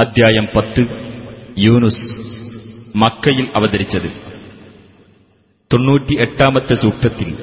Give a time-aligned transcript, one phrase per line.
[0.00, 0.86] അധ്യായം പത്ത്.
[1.58, 2.16] യൂനുസ്
[2.96, 4.12] മക്കയിൽ അവതരിച്ചത്.
[5.72, 7.36] തൊണ്ണൂറ്റിയെട്ടാമത്തെ സൂക്തത്തിൽ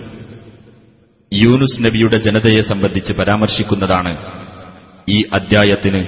[1.34, 4.18] യൂനുസ് നബിയുടെ ജനതയെ സംബന്ധിച്ച് പരാമർശിക്കുന്നതാണ്
[5.10, 6.06] ഈ അദ്ധ്യായത്തിന്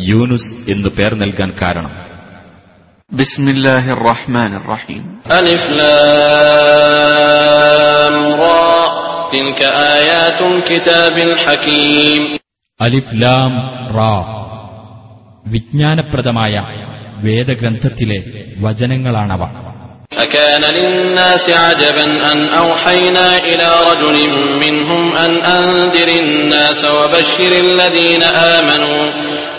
[0.00, 1.90] യൂനുസ് എന്നു പേർ നൽകാൻ കാരണം.
[3.12, 5.20] ബിസ്മില്ലാഹിർ റഹ്മാൻ റഹീം
[5.76, 5.84] ലാം
[8.40, 8.74] റാ
[10.60, 12.38] കിതാബിൽ ഹകീം.
[12.80, 13.52] അലിഫ് ലാം
[13.94, 14.43] റാ.
[15.45, 16.53] വിജ്ഞാനപ്രദമായ
[17.25, 18.19] വേദഗ്രന്ഥത്തിലെ
[18.63, 19.43] വചനങ്ങളാണവ
[20.19, 24.17] أكان للناس عجبا أن أوحينا إلى رجل
[24.59, 28.23] منهم أن أنذر الناس وبشر الذين
[28.55, 29.03] آمنوا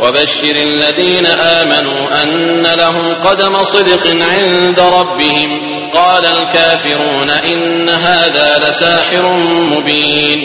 [0.01, 1.27] وبشر الذين
[1.61, 2.30] آمنوا أن
[2.75, 5.51] لهم قدم صدق عند ربهم
[5.93, 7.61] قال الكافرون إن
[8.07, 9.25] هذا لساحر
[9.73, 10.41] مبين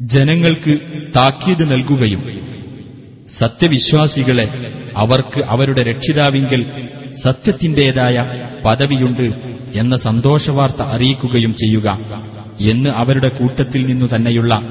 [0.00, 0.72] ജനങ്ങൾക്ക്
[1.14, 2.22] താക്കീത് നൽകുകയും
[3.39, 6.65] സത്യവിശ്വാസികളെ അവർക്ക് അവരുടെ രക്ഷിതാവിങ്കൽ
[7.23, 11.99] സത്യത്തിന്റേതായ പദവിയുണ്ട് എന്ന സന്തോഷവാർത്ത അറിയിക്കുകയും ചെയ്യുക
[12.61, 14.61] എന്ന് അവരുടെ കൂട്ടത്തിൽ നിന്നു തന്നെയുള്ള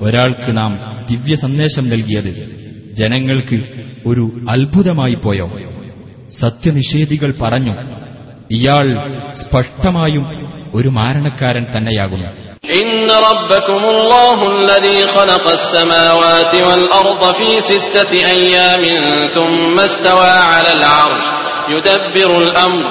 [0.00, 2.58] ഒരാൾക്ക് നാം ദിവ്യ സന്ദേശം നൽകിയത്.
[2.92, 3.64] ജനങ്ങൾക്ക്
[4.06, 5.52] ഒരു അത്ഭുതമായി പോയോ?
[6.38, 7.72] സത്യനിഷേധികൾ പറഞ്ഞു
[8.50, 12.47] ഇയാൾ സ്പഷ്ടമായും ഒരു മാരണക്കാരൻ തന്നെയാകുന്നു.
[12.81, 18.83] إن ربكم الله الذي خلق السماوات والأرض في ستة أيام
[19.27, 21.25] ثم استوى على العرش
[21.69, 22.85] يدبر الأمر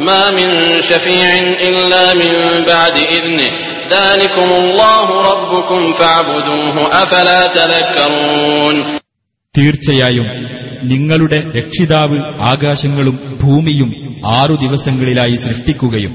[0.00, 0.48] ما من
[0.82, 1.30] شفيع
[1.68, 2.32] إلا من
[2.64, 3.50] بعد إذنه
[3.90, 8.76] ذلكم الله ربكم فاعبدوه أفلا تذكرون
[9.54, 10.26] തീർച്ചയായും
[10.82, 12.18] നിങ്ങളുടെ രക്ഷിതാവ്
[12.50, 13.90] ആകാശങ്ങളും ഭൂമിയും
[14.38, 16.12] ആറു ദിവസങ്ങളിലായി സൃഷ്ടിക്കുകയും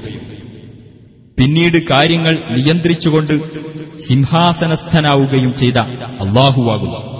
[1.39, 3.59] പിന്നീട് കാര്യങ്ങൾ നിയന്ത്രിച്ചുകൊണ്ട്
[3.99, 7.19] സിംഹാസനസ്ഥനാവുകയും ചെയ്ത അള്ളാഹുവാകുന്നു.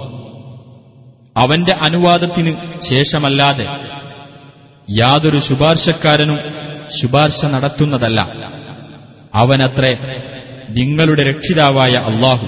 [1.36, 2.56] അവന്റെ അനുവാദത്തിന്
[2.90, 3.66] ശേഷമല്ലാതെ
[4.90, 6.38] യാതൊരു ശുപാർശക്കാരനും
[7.02, 8.20] ശുപാർശ നടത്തുന്നതല്ല.
[9.34, 9.94] അവനത്രേ
[10.70, 12.46] നിങ്ങളുടെ രക്ഷിതാവായ അള്ളാഹു.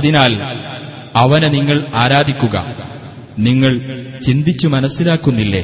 [0.00, 0.42] അതിനാൽ
[1.16, 2.66] അവനെ നിങ്ങൾ ആരാധിക്കുക.
[3.38, 3.78] നിങ്ങൾ
[4.26, 5.60] ചിന്തിച്ചു മനസ്സിലാക്കുന്നില്ലേ?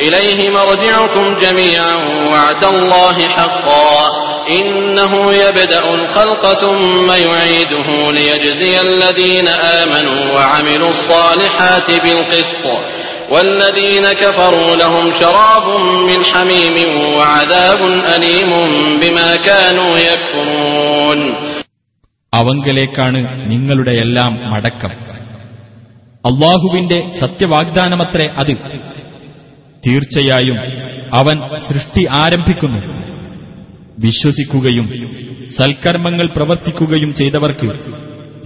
[0.00, 0.48] ഇലൈഹി
[2.30, 3.34] വഅദല്ലാഹി
[4.51, 12.65] إنه يبدأ الخلق ثم يعيده ليجزي الذين آمنوا وعملوا الصالحات بالقسط
[13.31, 15.67] والذين كفروا لهم شراب
[16.09, 16.75] من حميم
[17.13, 17.81] وعذاب
[18.15, 18.51] أليم
[19.01, 21.19] بما كانوا يكفرون
[22.33, 23.19] അവങ്കലേക്കാണ്
[23.51, 24.91] നിങ്ങളുടെ എല്ലാം മടക്കം
[26.23, 28.53] അള്ളാഹുവിന്റെ സത്യവാഗ്ദാനമത്രേ അത്
[29.83, 30.57] തീർച്ചയായും
[31.11, 31.37] അവൻ
[31.67, 32.79] സൃഷ്ടി ആരംഭിക്കുന്നു
[33.98, 34.86] വിശ്വസിക്കുകയും
[35.58, 37.70] സൽക്കർമ്മങ്ങൾ പ്രവർത്തിക്കുകയും ചെയ്തവർക്ക്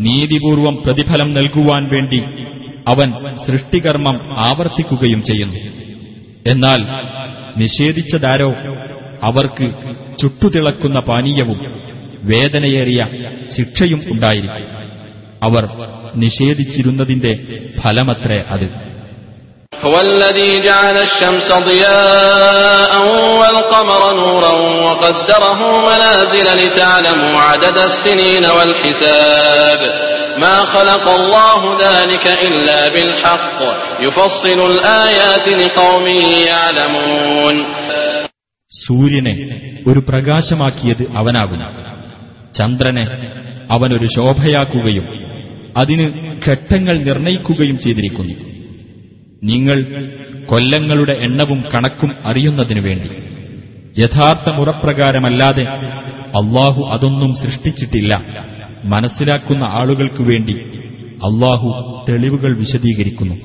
[0.01, 2.23] നീതിപൂർവം പ്രതിഫലം നൽകുവാൻ വേണ്ടി
[2.89, 5.57] അവൻ സൃഷ്ടികർമ്മം ആവർത്തിക്കുകയും ചെയ്യുന്നു.
[6.47, 6.81] എന്നാൽ
[7.59, 8.53] നിഷേധിച്ചതാരോ
[9.23, 9.71] അവർക്ക്
[10.23, 11.61] ചുട്ടുതിളക്കുന്ന പാനീയവും
[12.23, 13.09] വേദനയേറിയ
[13.57, 14.83] ശിക്ഷയും ഉണ്ടായിരിക്കും.
[15.43, 15.69] അവർ
[16.17, 17.35] നിഷേധിച്ചിരുന്നതിന്റെ
[17.81, 18.92] ഫലമത്രേ അത്.
[19.74, 22.92] هو الذي جعل الشمس ضياء
[23.40, 24.54] والقمر نورا
[24.86, 29.80] وقدره منازل لتعلموا عدد السنين والحساب
[30.40, 33.60] ما خلق الله ذلك إلا بالحق
[34.00, 36.06] يفصل الآيات لقوم
[36.48, 37.56] يعلمون
[38.72, 39.34] സൂര്യനെ
[39.90, 41.68] ഒരു പ്രകാശമാക്കിയത് അവനാകുന്നു
[42.58, 43.06] ചന്ദ്രനെ
[43.70, 45.06] അവനൊരു ശോഭയാക്കുകയും
[45.82, 46.06] അതിന്
[46.48, 48.36] ഘട്ടങ്ങൾ നിർണയിക്കുകയും ചെയ്തിരിക്കുന്നു
[49.44, 49.80] നിങ്ങൾ
[50.48, 53.10] കൊല്ലങ്ങളുടെ എണ്ണവും കണക്കും അറിയുന്നതിനു വേണ്ടി
[53.96, 55.66] യഥാർത്ഥ മുറപ്രകാരമല്ലാതെ
[56.40, 58.14] അള്ളാഹു അതൊന്നും സൃഷ്ടിച്ചിട്ടില്ല
[58.86, 60.56] മനസ്സിലാക്കുന്ന ആളുകൾക്കു വേണ്ടി
[61.22, 61.70] അള്ളാഹു
[62.10, 63.38] തെളിവുകൾ വിശദീകരിക്കുന്നു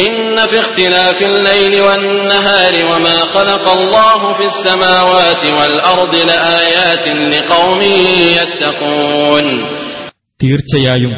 [0.00, 7.80] إن في اختلاف الليل والنهار وما خلق الله في السماوات والأرض لآيات لقوم
[8.38, 9.46] يتقون
[10.40, 11.12] തീർച്ചയായും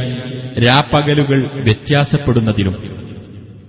[0.66, 2.74] രാപ്പകലുകൾ വ്യത്യാസപ്പെടുന്നതിലും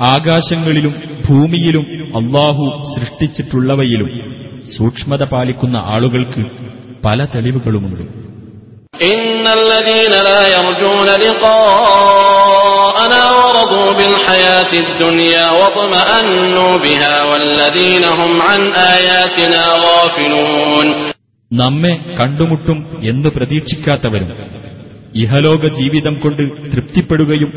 [0.03, 0.95] ആകാശങ്ങളിലും
[1.29, 1.83] ഭൂമിയിലും
[2.17, 4.09] അള്ളാഹു സൃഷ്ടിച്ചിട്ടുള്ളവയിലും
[4.79, 6.45] സൂക്ഷ്മത പാലിക്കുന്ന ആളുകൾക്ക്
[7.05, 8.03] പല തെളിവുകളുമുണ്ട്.
[21.53, 24.33] നമ്മെ കണ്ടുമുട്ടും എന്ന് പ്രതീക്ഷിക്കാത്തവരും
[25.15, 27.53] ഇഹലോക ജീവിതം കൊണ്ട് തൃപ്തിപ്പെടുകയും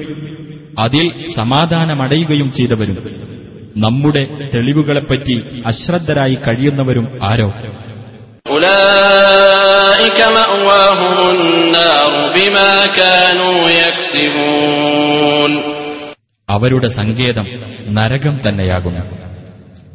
[0.79, 3.29] അതിൽ സമാധാനമടയുകയും ചെയ്തവരും.
[3.77, 7.53] നമ്മുടെ തെളിവുകളെപ്പറ്റി അശ്രദ്ധരായി കഴിയുന്നവരും ആരോ?
[16.49, 17.47] അവരുടെ സങ്കേതം
[17.89, 19.01] നരകം തന്നെയാകുന്നു.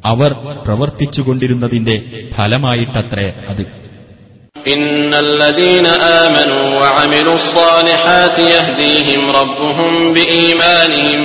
[0.04, 0.32] അവർ
[0.66, 3.83] പ്രവർത്തിച്ചുകൊണ്ടിരുന്നതിന്റെ ഫലമായിട്ടത്രേ അത്.
[4.67, 5.85] إن الذين
[6.19, 11.19] آمنوا وعملوا الصالحات يهديهم ربهم بإيمانهم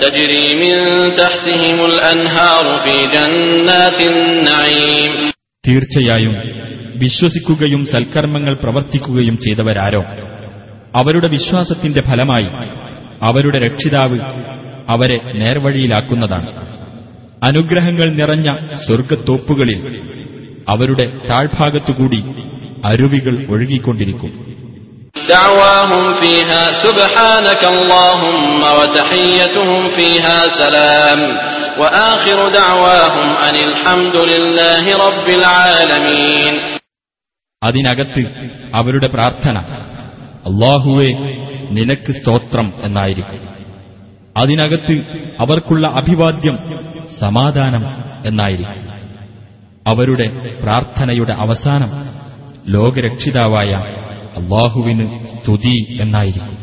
[0.00, 0.74] تجري من
[1.14, 5.12] تحتهم الأنهار في جنات النعيم
[5.64, 6.34] തീർച്ചയായും
[6.98, 10.02] വിശ്വസിക്കുകയും സൽക്കർമ്മങ്ങൾ പ്രവർത്തിക്കുകയും ചെയ്തവരാരോ
[10.94, 12.48] അവരുടെ വിശ്വാസത്തിന്റെ ഫലമായി
[13.22, 14.18] അവരുടെ രക്ഷിതാവ്
[14.88, 16.50] അവരെ നേർവഴിയിലാക്കുന്നതാണ്
[17.42, 18.48] അനുഗ്രഹങ്ങൾ നിറഞ്ഞ
[18.84, 19.80] സ്വർഗത്തോപ്പുകളിൽ
[20.68, 22.20] അവരുടെ താഴ്ഭാഗത്തുകൂടി
[22.85, 24.51] അരുവികൾ ഒഴുകിക്കൊണ്ടിരിക്കും.
[37.63, 38.25] അതിനകത്ത്
[38.75, 39.57] അവരുടെ പ്രാർത്ഥന
[40.45, 41.13] അള്ളാഹുവെ
[41.71, 43.51] നിനക്ക് സ്തോത്രം എന്നായിരിക്കും.
[44.37, 44.93] അതിനകത്ത്
[45.39, 46.59] അവർക്കുള്ള അഭിവാദ്യം
[47.19, 48.91] സമാധാനം എന്നായിരിക്കും.
[49.87, 52.20] അവരുടെ പ്രാർത്ഥനയുടെ അവസാനം
[52.76, 53.72] ലോകരക്ഷിതാവായ
[54.38, 56.54] അള്ളാഹുവിന് സ്തുതി എന്നായിരിക്കും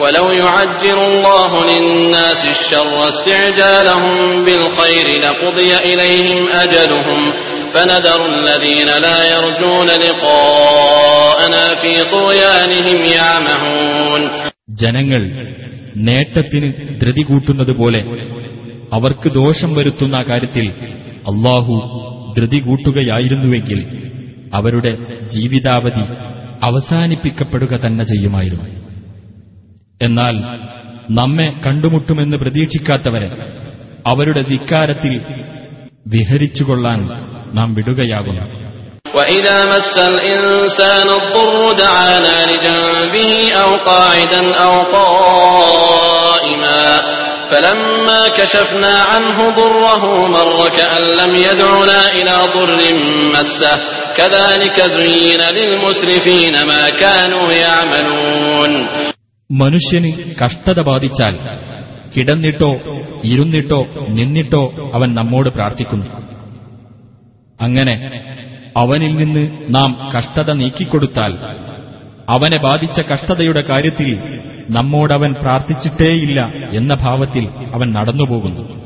[0.00, 7.20] ولو يعجل الله للناس الشر استعجالهم بالخير لقضي إليهم أجلهم
[7.74, 14.20] فنذر الذين لا يرجون لقاءنا في طغيانهم يعمهون
[14.82, 15.22] ജനങ്ങൾ
[16.08, 16.68] നേട്ടത്തിന്
[17.02, 18.00] ധൃതി കൂട്ടുന്നതുപോലെ
[18.92, 20.66] അവർക്ക് ദോഷം വരുത്തുന്ന കാര്യത്തിൽ
[21.30, 21.74] അള്ളാഹു
[22.36, 23.80] ധൃതി കൂട്ടുകയായിരുന്നുവെങ്കിൽ
[24.56, 24.92] അവരുടെ
[25.34, 26.04] ജീവിതാവധി
[26.68, 28.68] അവസാനിപ്പിക്കപ്പെടുക തന്നെ ചെയ്യുമായിരുന്നു
[30.00, 30.36] എന്നാൽ
[31.10, 33.30] നമ്മെ കണ്ടുമുട്ടുമെന്ന് പ്രതീക്ഷിക്കാത്തവരെ
[34.06, 35.14] അവരുടെ ധിക്കാരത്തിൽ
[36.06, 37.00] വിഹരിച്ചുകൊള്ളാൻ
[37.58, 38.44] നാം വിടുകയാകുന്നു
[39.14, 43.30] وإذا مس الإنسان الضر دعانا لجنبه
[43.62, 46.82] أو قاعدا أو قائما
[47.50, 52.78] فلما كشفنا عنه ضره مر كأن لم يدعنا إلى ضر
[53.34, 53.74] مسه
[59.51, 61.35] മനുഷ്യന് കഷ്ടത ബാധിച്ചാൽ
[62.17, 62.77] കിടന്നിട്ടോ
[63.23, 66.05] ഇരുന്നിട്ടോ നിന്നിട്ടോ അവൻ നമ്മോട് പ്രാർത്ഥിക്കുന്നു.
[67.61, 67.95] അങ്ങനെ
[68.77, 71.37] അവനിൽ നിന്ന് നാം കഷ്ടത നീക്കിക്കൊടുത്താൽ
[72.29, 74.19] അവനെ ബാധിച്ച കഷ്ടതയുടെ കാര്യത്തിൽ
[74.69, 78.79] നമ്മോടവൻ പ്രാർത്ഥിച്ചിട്ടേയില്ല എന്ന ഭാവത്തിൽ അവൻ നടന്നുപോകുന്നു.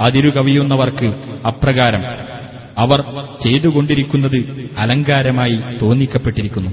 [0.00, 1.06] അതിരുകവിയുന്നവർക്ക്
[1.46, 2.29] അപ്രകാരം
[2.79, 2.99] അവർ
[3.43, 4.39] ചെയ്തുകൊണ്ടിരിക്കുന്നത്
[4.81, 6.71] അലങ്കാരമായി തോന്നിക്കപ്പെട്ടിരിക്കുന്നു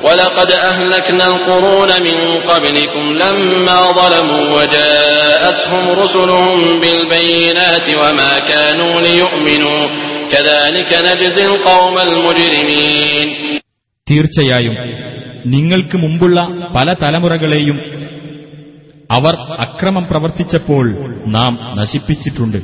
[0.00, 6.50] ولقد أهلكنا القرون من قبلكم لما ظلموا وجاءتهم رسلهم
[6.82, 9.82] بالبينات وما كانوا ليؤمنوا
[10.32, 13.26] كذلك نجزي القوم المجرمين
[14.06, 14.74] തീർച്ചയായും
[15.46, 16.38] നിങ്ങൾക്ക് മുമ്പുള്ള
[16.76, 17.78] പല തലമുറകളെയും
[19.10, 19.34] അവർ
[19.64, 20.84] അക്രമം പ്രവർത്തിച്ചപ്പോൾ
[21.28, 22.58] നാം നശിപ്പിച്ചിട്ടുണ്ട്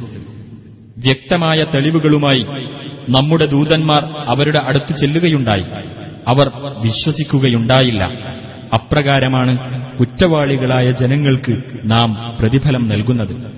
[1.05, 2.45] വ്യക്തമായ തെളിവുകളുമായി
[3.09, 5.65] നമ്മുടെ ദൂതന്മാർ അവരുടെ അടുത്ത് ചെല്ലുകയുണ്ടായി.
[6.27, 8.03] അവർ വിശ്വസിക്കുകയുണ്ടായില്ല.
[8.73, 13.51] അപ്രകാരമാണ് കുറ്റവാളികളായ ജനങ്ങൾക്ക് നാം പ്രതിഫലം നൽകുന്നത്.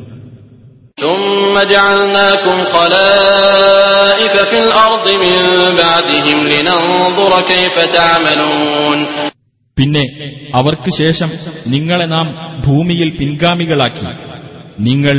[9.78, 11.31] പിന്നെ അവർക്ക് ശേഷം
[11.68, 14.32] നിങ്ങളെ നാം ഭൂമിയിൽ പിൻഗാമികളാക്കി.
[14.78, 15.16] നിങ്ങൾ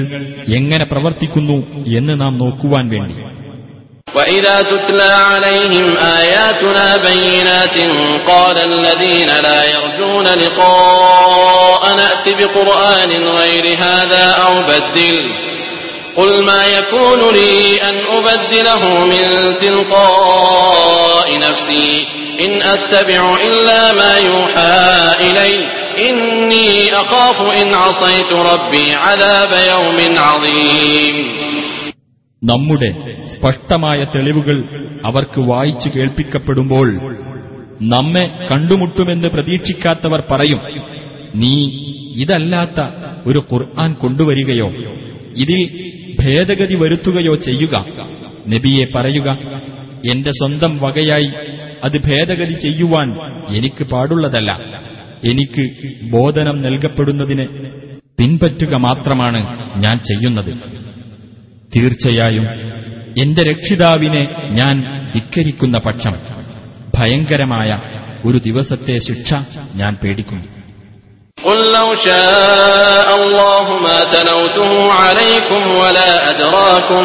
[0.57, 1.57] എങ്ങനെ പ്രവർത്തിക്കുന്നു
[1.99, 3.17] എന്ന് നാം നോക്കുവാൻ വേണ്ടി
[4.15, 5.87] وإذا تتلى عليهم
[6.19, 7.75] آياتنا بينات
[8.27, 15.17] قال الذين لا يرجون لقاءنا ائت بقرآن غير هذا أو بدل
[16.17, 19.25] قل ما يكون لي أن أبدله من
[19.57, 21.91] تلقاء نفسي
[22.39, 24.77] إن أتبع إلا ما يوحى
[25.21, 25.53] إلي
[32.42, 32.90] നമ്മുടെ
[33.26, 34.64] സ്പഷ്ടമായ തെളിവുകൾ
[35.04, 36.88] അവർക്ക് വായിച്ചു കേൾപ്പിക്കപ്പെടുമ്പോൾ
[37.82, 40.60] നമ്മെ കണ്ടുമുട്ടുമെന്ന് പ്രതീക്ഷിക്കാത്തവർ പറയും
[41.34, 41.54] നീ
[42.22, 42.80] ഇതല്ലാത്ത
[43.26, 44.68] ഒരു ഖുർആൻ കൊണ്ടുവരികയോ
[45.36, 45.60] ഇതിൽ
[46.20, 47.84] ഭേദഗതി വരുത്തുകയോ ചെയ്യുക.
[48.48, 49.38] നബിയെ പറയുക
[50.12, 51.30] എന്റെ സ്വന്തം വകയായി
[51.84, 53.08] അത് ഭേദഗതി ചെയ്യുവാൻ
[53.56, 54.83] എനിക്ക് പാടുള്ളതല്ല.
[55.29, 55.63] എനിക്ക്
[56.11, 57.45] ബോധനം നൽകപ്പെടുന്നതിന്
[58.19, 59.39] പിൻപറ്റുക മാത്രമാണ്
[59.77, 60.51] ഞാൻ ചെയ്യുന്നത്
[61.73, 62.45] തീർച്ചയായും
[63.19, 64.75] എന്റെ രക്ഷിതാവിനെ ഞാൻ
[65.13, 66.15] ധിക്കരിക്കുന്ന പക്ഷം
[66.95, 67.71] ഭയങ്കരമായ
[68.25, 69.29] ഒരു ദിവസത്തെ ശിക്ഷ
[69.81, 70.47] ഞാൻ പേടിക്കുന്നു
[71.37, 77.03] قل لو شاء الله ما تلوته عليكم ولا أدراكم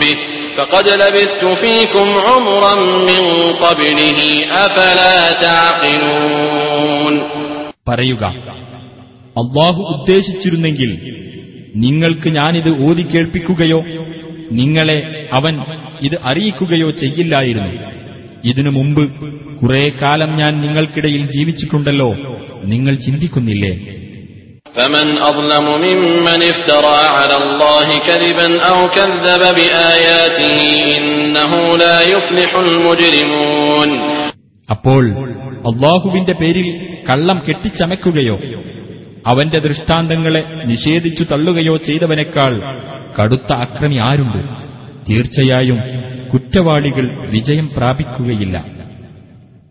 [0.00, 0.16] به
[0.56, 2.74] فقد لبثت فيكم عمرا
[3.10, 3.22] من
[3.54, 4.18] قبله
[4.56, 7.14] أفلا تعقلون
[7.88, 8.24] പറയുക
[9.36, 10.90] അള്ളാഹു ഉദ്ദേശിച്ചിരുന്നെങ്കിൽ
[11.84, 13.80] നിങ്ങൾക്ക് ഞാനിത് ഓതി കേൾപ്പിക്കുകയോ
[14.58, 14.98] നിങ്ങളെ
[15.32, 15.54] അവൻ
[16.02, 17.72] ഇത് അറിയിക്കുകയോ ചെയ്യില്ലായിരുന്നു
[18.44, 19.04] ഇതിനു മുമ്പ്
[19.60, 22.10] കുറെ കാലം ഞാൻ നിങ്ങൾക്കിടയിൽ ജീവിച്ചിട്ടുണ്ടല്ലോ
[22.72, 23.74] നിങ്ങൾ ചിന്തിക്കുന്നില്ലേ
[24.76, 30.56] فمن أظلم ممن افترى على الله كذبا أو كذب بآياته
[30.96, 33.90] إنه لا يفلح المجرمون
[34.68, 35.02] അപ്പോൾ
[35.70, 36.68] അള്ളാഹുവിന്റെ പേരിൽ
[37.08, 38.36] കള്ളം കെട്ടിച്ചമയ്ക്കുകയോ
[39.26, 42.54] അവന്റെ ദൃഷ്ടാന്തങ്ങളെ നിഷേധിച്ചു തള്ളുകയോ ചെയ്തവനേക്കാൾ
[43.16, 44.40] കടുത്ത അക്രമി ആരുണ്ട്
[45.08, 45.80] തീർച്ചയായും
[46.32, 48.56] കുറ്റവാളികൾ വിജയം പ്രാപിക്കുകയില്ല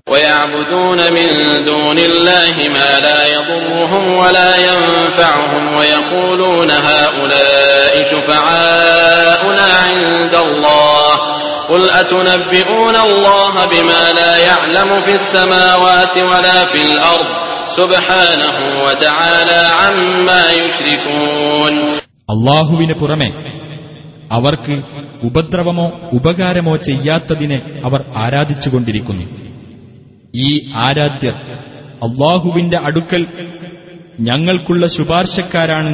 [0.08, 1.28] ويعبدون من
[1.66, 11.14] دون الله ما لا يضرهم ولا ينفعهم ويقولون هؤلاء شفعاؤنا عند الله
[11.70, 17.28] قل أتنبئون الله بما لا يعلم في السماوات ولا في الأرض
[17.78, 18.56] سبحانه
[18.86, 21.76] وتعالى عما يشركون
[22.30, 23.30] അള്ളാഹുവിന് പുറമെ
[24.32, 24.76] അവർക്ക്
[25.24, 27.58] ഉപദ്രവമോ ഉപകാരമോ ചെയ്യാത്തതിനെ
[27.88, 29.26] അവർ ആരാധിച്ചുകൊണ്ടിരിക്കുന്നു
[30.40, 30.50] ഈ
[30.86, 31.36] ആരാധ്യർ
[32.02, 33.24] അള്ളാഹുവിന്റെ അടുക്കൽ
[34.28, 35.92] ഞങ്ങൾക്കുള്ള ശുപാർശക്കാരാണ്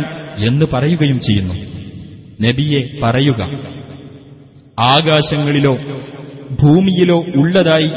[0.47, 1.55] എന്ന് പറയുകയും ചെയ്യുന്നു
[2.39, 3.41] നബിയെ പറയുക
[4.77, 5.73] ആകാശങ്ങളിലോ
[6.61, 7.89] ഭൂമിയിലോ ഉള്ളതായി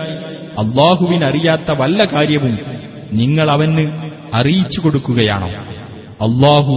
[0.62, 2.54] അള്ളാഹുവിനറിയാത്ത വല്ല കാര്യവും
[3.12, 3.85] നിങ്ങൾ അവന്
[4.35, 5.50] അറിയിച്ചു കൊടുക്കുകയാണോ
[6.21, 6.75] അള്ളാഹു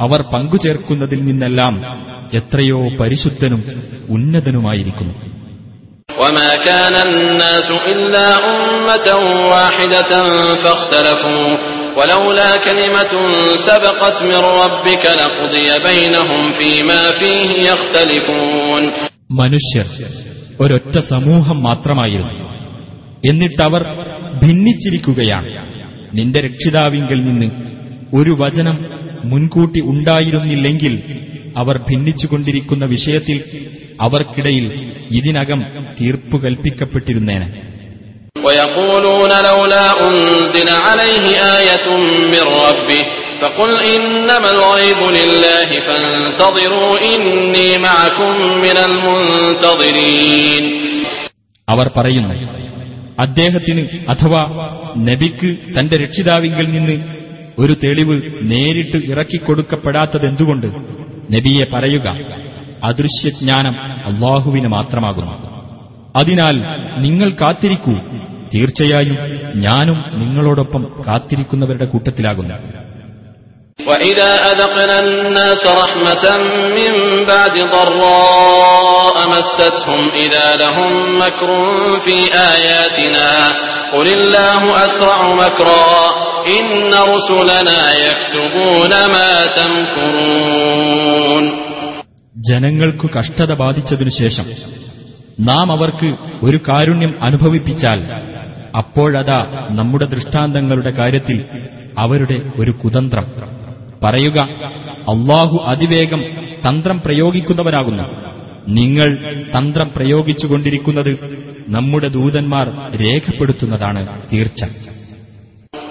[0.00, 1.74] അവർ പങ്കുചേർക്കുന്നതിൽ നിന്നെല്ലാം
[2.32, 3.62] എത്രയോ പരിശുദ്ധനും
[4.16, 5.14] ഉന്നതനുമായിരിക്കുന്നു
[6.18, 9.08] وما كان الناس إلا أمة
[9.54, 10.12] واحدة
[10.56, 11.48] فاختلفوا
[11.96, 13.12] ولولا كلمة
[13.60, 18.82] سبقت من ربك لقضي بينهم فيما فيه يختلفون
[19.38, 19.86] മനുഷ്യർ
[20.60, 22.34] ഒരൊറ്റ സമൂഹം മാത്രമായിരുന്നു
[23.28, 23.82] എന്നിട്ടവർ
[24.42, 25.48] ഭിന്നിച്ചിരിക്കുകയാണ്
[26.14, 27.48] നിന്റെ രക്ഷിതാവിങ്കിൽ നിന്ന്
[28.14, 28.76] ഒരു വചനം
[29.24, 30.94] മുൻകൂട്ടി ഉണ്ടായിരുന്നില്ലെങ്കിൽ
[31.56, 33.38] അവർ ഭിന്നിച്ചുകൊണ്ടിരിക്കുന്ന വിഷയത്തിൽ
[34.00, 34.66] അവർക്കിടയിൽ
[35.18, 35.60] ഇതിനകം
[35.98, 37.48] തീർപ്പു കൽപ്പിക്കപ്പെട്ടിരുന്നേനെ
[38.46, 41.24] ويقولون لولا أنزل عليه
[41.58, 41.86] آية
[42.32, 43.02] من ربه
[43.40, 50.64] فقل إنما الغيب لله فانتظروا إني معكم من المنتظرين
[51.68, 52.34] അവർ പറയുന്നു
[53.18, 54.42] അദ്ദേഹത്തിന് അഥവാ
[55.08, 56.96] നബിക്ക് തന്റെ രക്ഷിതാവിങ്കിൽ നിന്ന്
[57.58, 58.16] ഒരു തെളിവ്
[58.52, 60.68] നേരിട്ട് ഇറക്കിക്കൊടുക്കപ്പെടാത്തതെന്തുകൊണ്ട്
[61.30, 62.06] നബിയെ പറയുക
[62.90, 63.74] അദൃശ്യജ്ഞാനം
[64.10, 65.34] അള്ളാഹുവിന് മാത്രമാകുന്നു
[66.14, 66.56] അതിനാൽ
[66.98, 67.94] നിങ്ങൾ കാത്തിരിക്കൂ
[68.52, 69.16] തീർച്ചയായും
[69.64, 72.56] ഞാനും നിങ്ങളോടൊപ്പം കാത്തിരിക്കുന്നവരുടെ കൂട്ടത്തിലാകുന്നു
[73.80, 76.24] وإذا أذقنا الناس رحمة
[76.70, 76.92] من
[77.24, 81.50] بعد ضراء مستهم إذا لهم مكر
[82.00, 82.16] في
[82.52, 83.30] آياتنا
[83.92, 85.94] قل الله أسرع مكرا
[86.48, 86.66] إن
[87.06, 91.44] رسلنا يكتبون ما تمكرون
[92.34, 94.46] ജനങ്ങൾക്കു കഷ്ടത ബാധിച്ചതിനു ശേഷം
[95.46, 96.08] നാം അവർക്ക്
[96.46, 98.00] ഒരു കാരുണ്യം അനുഭവിപ്പിച്ചാൽ
[98.74, 99.38] അപ്പോഴതാ
[99.78, 101.38] നമ്മുടെ ദൃഷ്ടാന്തങ്ങളുടെ കാര്യത്തിൽ
[101.98, 103.26] അവരുടെ ഒരു കുതന്ത്രം
[104.02, 104.38] പറയുക
[105.12, 106.22] അള്ളാഹു അതിവേഗം
[106.66, 108.06] തന്ത്രം പ്രയോഗിക്കുന്നവനാകുന്നു
[108.78, 109.08] നിങ്ങൾ
[109.54, 111.12] തന്ത്രം പ്രയോഗിച്ചുകൊണ്ടിരിക്കുന്നത്
[111.68, 112.66] നമ്മുടെ ദൂതന്മാർ
[113.02, 114.02] രേഖപ്പെടുത്തുന്നതാണ്
[114.32, 114.62] തീർച്ച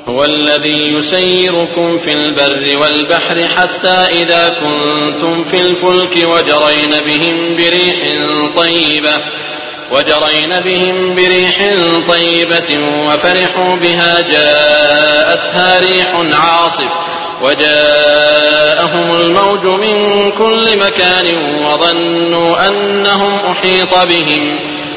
[0.08, 8.00] هو الذي يسيركم في البر والبحر حتى إذا كنتم في الفلك وجرين بهم بريح
[8.56, 9.16] طيبة
[9.92, 11.58] وجرين بهم بريح
[12.08, 16.94] طيبة وفرحوا بها جاءتها ريح عاصف
[17.44, 19.96] وجاءهم الموج من
[20.32, 21.28] كل مكان
[21.66, 24.44] وظنوا أنهم أحيط بهم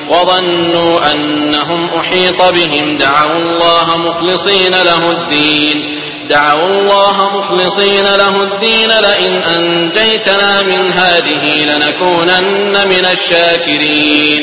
[0.08, 5.76] وظنوا أنهم أحيط بهم دعوا الله مخلصين له الدين
[6.30, 14.42] دعوا الله مخلصين له الدين لئن أنجيتنا من هذه لنكونن من الشاكرين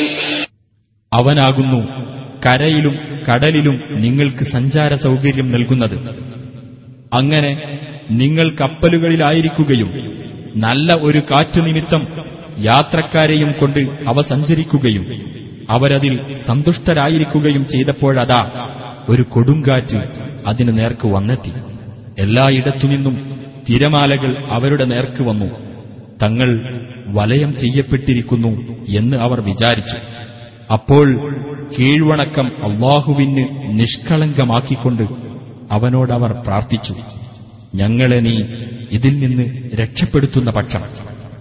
[1.12, 1.80] അവനാകുന്നു
[2.46, 2.94] കരയിലും
[3.28, 5.96] കടലിലും നിങ്ങൾക്ക് സഞ്ചാര സൗകര്യം നൽകുന്നത്
[7.12, 7.50] അങ്ങനെ
[8.11, 9.89] നിങ്ങൾ കപ്പലുകളിലായിരിക്കുകയും
[10.55, 12.07] നല്ല ഒരു കാറ്റു നിമിത്തം
[12.59, 15.05] യാത്രക്കാരെയും കൊണ്ട് അവ സഞ്ചരിക്കുകയും
[15.69, 18.69] അവരതിൽ സന്തുഷ്ടരായിരിക്കുകയും ചെയ്തപ്പോഴതാ
[19.09, 20.03] ഒരു കൊടുങ്കാറ്റ്
[20.47, 21.53] അതിനു നേർക്ക് വന്നെത്തി.
[22.19, 25.45] എല്ലായിടത്തുനിന്നും തിരമാലകൾ അവരുടെ നേർക്ക് വന്നു.
[26.23, 29.97] തങ്ങൾ വലയം ചെയ്യപ്പെട്ടിരിക്കുന്നു എന്ന് അവർ വിചാരിച്ചു.
[30.73, 31.07] അപ്പോൾ
[31.79, 33.47] കീഴ്വണക്കം അള്ളാഹുവിന്
[33.79, 35.03] നിഷ്കളങ്കമാക്കിക്കൊണ്ട്
[35.71, 36.93] അവനോടവർ പ്രാർത്ഥിച്ചു.
[37.74, 38.36] ഞങ്ങളെ നീ
[38.90, 39.44] ഇതിൽ നിന്ന്
[39.80, 40.82] രക്ഷപ്പെടുത്തുന്ന പക്ഷം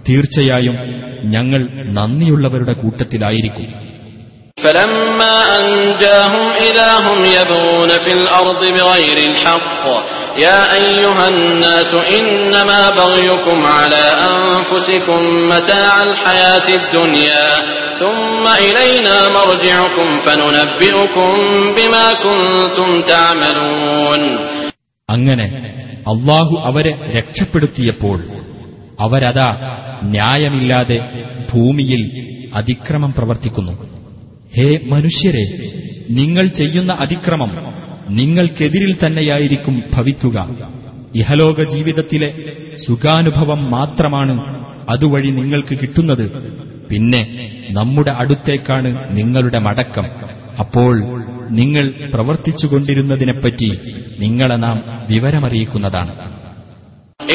[0.05, 0.77] തീർച്ചയായും
[1.35, 1.61] ഞങ്ങൾ
[1.97, 3.67] നന്ദിയുള്ളവരുടെ കൂട്ടത്തിലായിരിക്കും
[4.57, 9.83] فلما أنجاهم إذا هم يبغون في الأرض بغير الحق
[10.37, 15.19] يا أيها الناس إنما بغيكم على أنفسكم
[15.49, 17.47] متاع الحياة الدنيا
[17.99, 21.31] ثم إلينا مرجعكم فننبئكم
[21.77, 24.21] بما كنتم تعملون
[25.09, 25.45] അങ്ങനെ
[26.10, 28.18] അള്ളാഹു അവരെ രക്ഷപ്പെടുത്തിയപ്പോൾ
[29.00, 29.48] അവരതാ
[30.04, 30.98] ന്യായമില്ലാതെ
[31.52, 32.02] ഭൂമിയിൽ
[32.54, 33.72] അതിക്രമം പ്രവർത്തിക്കുന്നു.
[34.56, 35.44] ഹേ മനുഷ്യരെ
[36.10, 37.52] നിങ്ങൾ ചെയ്യുന്ന അതിക്രമം
[38.10, 40.38] നിങ്ങൾക്കെതിരിൽ തന്നെയായിരിക്കും ഭവിക്കുക.
[41.14, 42.30] ഇഹലോക ജീവിതത്തിലെ
[42.86, 44.34] സുഖാനുഭവം മാത്രമാണ്
[44.88, 46.26] അതുവഴി നിങ്ങൾക്ക് കിട്ടുന്നത്.
[46.90, 47.22] പിന്നെ
[47.70, 50.06] നമ്മുടെ അടുത്തേക്കാണ് നിങ്ങളുടെ മടക്കം.
[50.59, 50.95] അപ്പോൾ
[51.49, 53.69] നിങ്ങൾ പ്രവർത്തിച്ചുകൊണ്ടിരുന്നതിനെപ്പറ്റി
[54.19, 54.77] നിങ്ങളെ നാം
[55.09, 56.13] വിവരമറിയിക്കുന്നതാണ്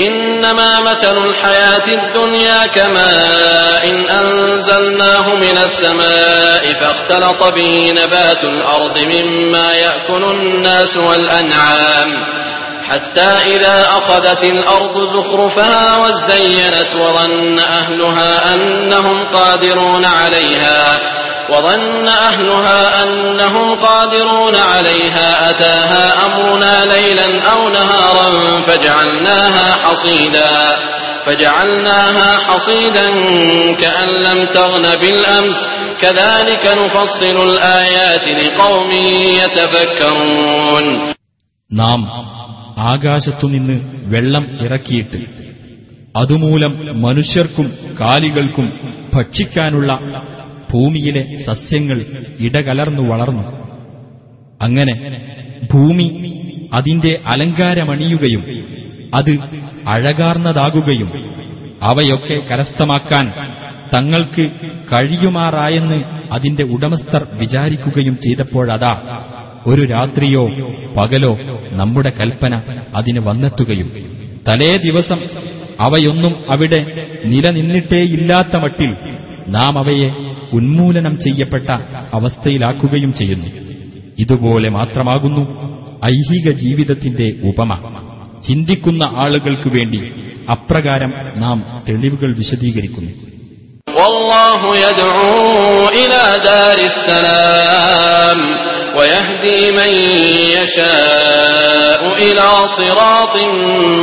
[0.06, 10.24] إنما مثل الحياة الدنيا كماء إن أنزلناه من السماء فاختلط به نبات الأرض مما يأكل
[10.26, 12.10] الناس والأنعام
[12.82, 20.80] حتى إذا أخذت الأرض زخرفها وزينت وظن أهلها أنهم قادرون عليها
[21.50, 28.28] وظن أهلها أنهم قادرون عليها أتاها أمرنا ليلا أو نهارا
[28.62, 30.50] فجعلناها حصيدا
[31.26, 33.06] فجعلناها حصيدا
[33.74, 35.58] كأن لم تغن بالأمس
[36.00, 38.90] كذلك نفصل الآيات لقوم
[39.40, 40.86] يتفكرون
[41.70, 42.00] നാം
[42.92, 43.76] ആകാശത്തുനിന്ന്
[44.12, 45.18] വെള്ളം ഇറക്കിയിട്ട്
[46.14, 46.72] അതുമൂലം
[47.02, 47.66] മനുഷ്യർക്കും
[48.00, 48.66] കാലികൾക്കും
[49.14, 49.90] ഭക്ഷിക്കാനുള്ള
[50.73, 52.05] ഭൂമിയിലെ സസ്യങ്ങൾ
[52.39, 53.43] ഇടകലർന്നു വളർന്നു.
[54.61, 54.93] അങ്ങനെ
[55.73, 56.07] ഭൂമി
[56.73, 58.43] അതിന്റെ അലങ്കാരമണിയുകയും
[59.13, 59.31] അത്
[59.87, 61.09] അഴകാർന്നതാകുകയും
[61.83, 63.25] അവയൊക്കെ കരസ്ഥമാക്കാൻ
[63.95, 64.51] തങ്ങൾക്ക്
[64.93, 68.93] കഴിയുമാറായെന്ന് അതിന്റെ ഉടമസ്ഥർ വിചാരിക്കുകയും ചെയ്തപ്പോഴതാ
[69.67, 70.43] ഒരു രാത്രിയോ
[70.97, 71.39] പകലോ
[71.71, 72.53] നമ്മുടെ കൽപ്പന
[72.95, 73.87] അതിന് വന്നെത്തുകയും.
[74.47, 75.19] തലേ ദിവസം
[75.79, 76.79] അവയൊന്നും അവിടെ
[77.25, 78.91] നിലനിന്നിട്ടേയില്ലാത്ത മട്ടിൽ
[79.47, 80.09] നാം അവയെ
[80.53, 81.69] ഉന്മൂലനം ചെയ്യപ്പെട്ട
[82.13, 83.47] അവസ്ഥയിലാക്കുകയും ചെയ്യുന്നു.
[84.19, 85.65] ഇതുപോലെ മാത്രമാകുന്നു
[86.05, 87.79] ഐഹിക ജീവിതത്തിന്റെ ഉപമ.
[88.47, 90.13] ചിന്തിക്കുന്ന ആളുകൾക്കു വേണ്ടി
[90.51, 93.11] അപ്രകാരം നാം തെളിവുകൾ വിശദീകരിക്കുന്നു.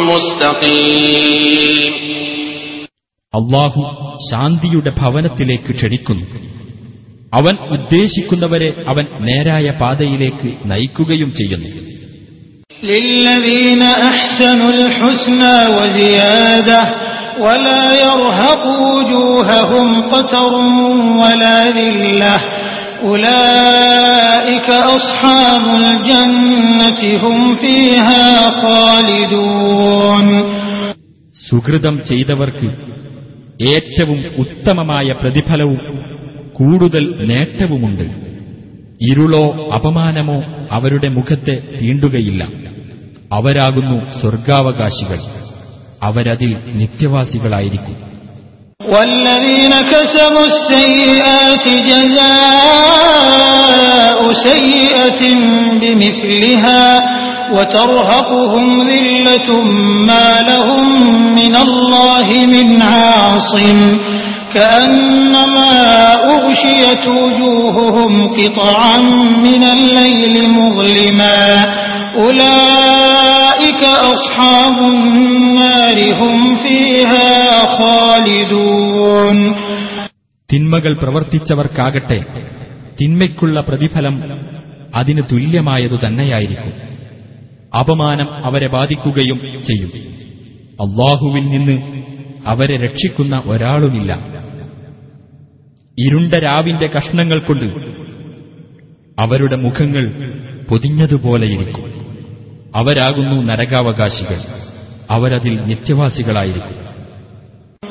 [0.06, 2.21] മുസ്തഖീം.
[3.34, 3.80] അള്ളാഹു
[4.30, 6.26] ശാന്തിയുടെ ഭവനത്തിലേക്ക് ക്ഷണിക്കുന്നു.
[7.34, 11.68] അവൻ ഉദ്ദേശിക്കുന്നവരെ അവൻ നേരായ പാതയിലേക്ക് നയിക്കുകയും ചെയ്യുന്നു.
[31.50, 32.92] സുഹൃതം ചെയ്തവർക്ക്
[33.65, 35.79] ഏറ്റവും ഉത്തമമായ പ്രതിഫലവും
[36.53, 38.05] കൂടുതൽ നേട്ടവുമുണ്ട്
[39.03, 39.43] ഇരുളോ
[39.75, 40.37] അപമാനമോ
[40.71, 42.43] അവരുടെ മുഖത്തെ തീണ്ടുകയില്ല
[43.31, 45.21] അവരാകുന്നു സ്വർഗാവകാശികൾ
[46.03, 46.51] അവരതിൽ
[46.81, 47.95] നിത്യവാസികളായിരിക്കും
[48.87, 51.65] والذين كسبوا السيئات
[52.87, 55.21] جزاء سيئة
[55.81, 56.83] بمثلها
[57.51, 59.49] وترهقهم ذلة
[60.07, 60.85] ما لهم
[61.35, 63.79] من الله من عاصم
[64.53, 65.73] كأنما
[66.25, 68.97] أغشيت وجوههم قطعا
[69.43, 71.39] من الليل مظلما
[72.17, 77.31] أولئك أصحاب النار هم فيها
[77.77, 79.37] خالدون
[80.49, 82.19] തിന്മകൾ പ്രവർത്തിച്ചവർക്കാകട്ടെ
[82.99, 84.15] തിന്മയ്ക്കുള്ള പ്രതിഫലം
[84.95, 86.73] അതിന് തുല്യമായതു തന്നെയായിരിക്കും
[87.78, 89.88] അപമാനം അവരെ ബാധിക്കുകയും ചെയ്യും.
[90.72, 92.02] അള്ളാഹുവിൽ നിന്ന്
[92.46, 94.18] അവരെ രക്ഷിക്കുന്ന ഒരാളുമില്ല.
[95.98, 97.64] ഇരുണ്ട രാവിന്റെ കഷ്ണങ്ങൾ കൊണ്ട്
[99.20, 100.32] അവരുടെ മുഖങ്ങൾ
[100.70, 102.06] പൊതിഞ്ഞതുപോലെയിരിക്കും.
[102.76, 104.36] അവരാകുന്നു നരകാവകാശികൾ.
[105.10, 106.91] അവരതിൽ നിത്യവാസികളായിരിക്കും.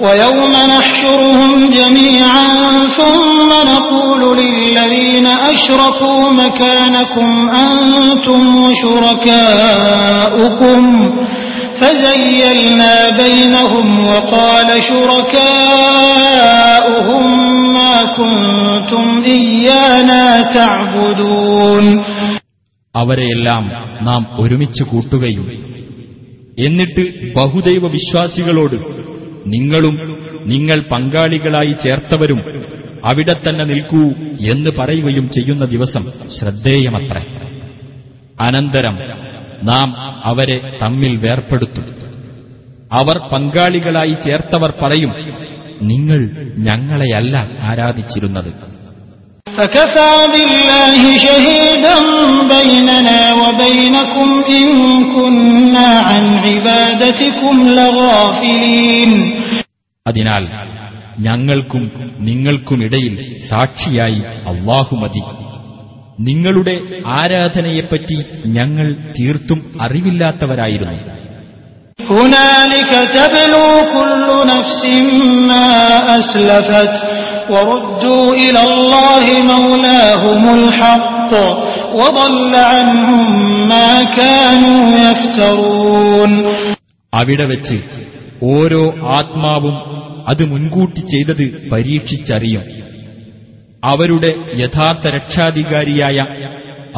[0.01, 2.47] ويوم نحشرهم جميعا
[2.99, 7.31] ثم نقول للذين أشركوا مكانكم
[7.65, 8.41] أنتم
[9.77, 10.81] وشركاؤكم
[11.81, 14.69] فزيلنا بينهم وقال
[15.97, 17.25] شركاؤهم
[17.75, 21.87] ما كنتم إيانا تعبدون
[22.95, 23.65] അവരെയെല്ലാം
[24.07, 25.47] നാം ഒരുമിച്ച് കൂട്ടുകയും
[26.59, 27.03] എന്നിട്ട്
[27.37, 28.77] ബഹുദൈവ വിശ്വാസികളോട്
[29.46, 32.62] നിങ്ങളും നിങ്ങൾ പങ്കാളികളായി ചേർത്തവരും
[33.06, 37.24] അവിടെ തന്നെ നിൽക്കൂ എന്ന് പറയുകയും ചെയ്യുന്ന ദിവസം ശ്രദ്ധേയമത്രേ.
[38.42, 38.98] അനന്തരം
[39.64, 41.86] നാം അവരെ തമ്മിൽ വേർപ്പെടുത്തും.
[42.92, 45.14] അവർ പങ്കാളികളായി ചേർത്തവർ പറയും
[45.82, 48.81] നിങ്ങൾ ഞങ്ങളെയല്ല ആരാധിച്ചിരുന്നത്.
[49.51, 51.97] فكفى بالله شهيدا
[52.55, 54.67] بيننا وبينكم إن
[55.15, 59.13] كنا عن عبادتكم لغافلين
[60.07, 60.45] അതിനാൽ
[61.27, 61.85] ഞങ്ങൾക്കും
[62.29, 63.15] നിങ്ങൾക്കുമിടയിൽ
[63.51, 65.23] സാക്ഷിയായി അള്ളാഹു മതി
[66.19, 66.75] നിങ്ങളുടെ
[67.19, 68.19] ആരാധനയെപ്പറ്റി
[68.57, 68.87] ഞങ്ങൾ
[69.19, 70.99] തീർത്തും അറിവില്ലാത്തവരായിരുന്നു
[72.13, 74.81] هنالك تبلو كل نفس
[75.49, 75.69] ما
[76.19, 76.95] أسلفت
[77.51, 81.33] وردوا إلى الله مولاهم الحق
[81.95, 83.21] وضل عنهم
[83.69, 86.33] ما كانوا يفترون
[87.13, 87.77] അവിടെ വെച്ച്
[88.53, 88.83] ഓരോ
[89.19, 89.77] ആത്മാവും
[90.29, 92.65] അത് മുൻകൂട്ടി ചെയ്തത് പരീക്ഷിച്ചറിയും
[93.83, 94.31] അവരുടെ
[94.63, 96.19] യഥാർത്ഥ രക്ഷാധികാരിയായ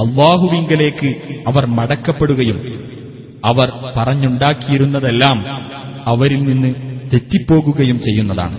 [0.03, 1.11] അള്ളാഹുവിങ്കലേക്ക്
[1.51, 2.59] അവർ മടക്കപ്പെടുകയും
[3.45, 5.39] അവർ പറഞ്ഞുണ്ടാക്കിയിരുന്നതെല്ലാം
[6.13, 6.71] അവരിൽ നിന്ന്
[7.13, 8.59] തെറ്റിപ്പോകുകയും ചെയ്യുന്നതാണ്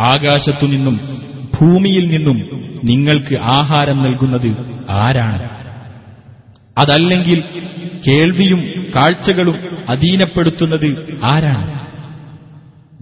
[0.00, 1.00] ആകാശത്തുനിന്നും
[1.60, 2.42] ഭൂമിയിൽ നിന്നും
[2.84, 4.56] നിങ്ങൾക്ക് ആഹാരം നൽകുന്നത്
[4.90, 5.48] ആരാണ്?
[6.78, 7.44] അതല്ലെങ്കിൽ
[8.06, 8.64] കേൾവിയും
[8.96, 9.54] കാഴ്ചകളും
[9.88, 11.88] അധീനപ്പെടുത്തുന്നത് ആരാണ്?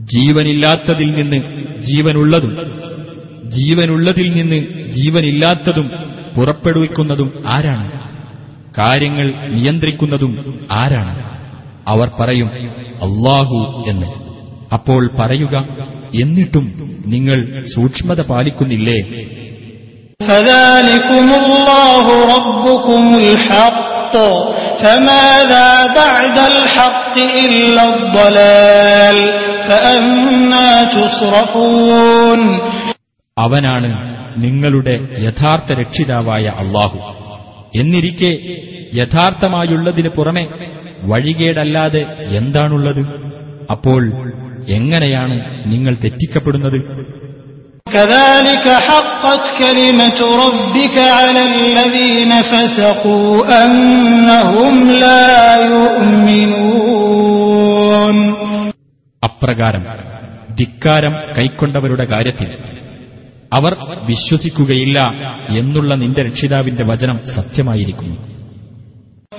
[0.00, 1.36] ജീവനില്ലാത്തതിൽ നിന്ന്
[1.82, 2.56] ജീവനുള്ളതും
[3.50, 5.90] ജീവനുള്ളതിൽ നിന്ന് ജീവനില്ലാത്തതും
[6.36, 7.90] പുറപ്പെടുവിക്കുന്നതും ആരാണ്?
[8.78, 11.36] കാര്യങ്ങൾ നിയന്ത്രിക്കുന്നതും ആരാണ്?
[11.88, 12.48] അവർ പറയും
[13.02, 14.25] അള്ളാഹു എന്ന്.
[14.72, 15.56] അപ്പോൾ പറയുക
[16.14, 16.66] എന്നിട്ടും
[17.06, 19.00] നിങ്ങൾ സൂക്ഷ്മത പാലിക്കുന്നില്ലേ?
[33.36, 33.90] അവനാണ്
[34.36, 36.98] നിങ്ങളുടെ യഥാർത്ഥ രക്ഷിതാവായ അള്ളാഹു
[37.74, 38.38] എന്നിരിക്കെ
[38.94, 40.44] യഥാർത്ഥമായുള്ളതിന് പുറമെ
[41.02, 42.02] വഴികേടല്ലാതെ
[42.36, 43.02] എന്താണുള്ളത്?
[43.70, 44.02] അപ്പോൾ
[44.68, 47.06] എങ്ങനെയാണ് നിങ്ങൾ തെറ്റിക്കപ്പെടുന്നത്?
[59.24, 59.86] അപ്രകാരം
[60.54, 62.46] ധിക്കാരം കൈക്കൊണ്ടവരുടെ കാര്യത്തിൽ
[63.52, 64.98] അവർ വിശ്വസിക്കുകയില്ല
[65.48, 68.35] എന്നുള്ള നിന്റെ രക്ഷിതാവിന്റെ വചനം സത്യമായിരിക്കുന്നു.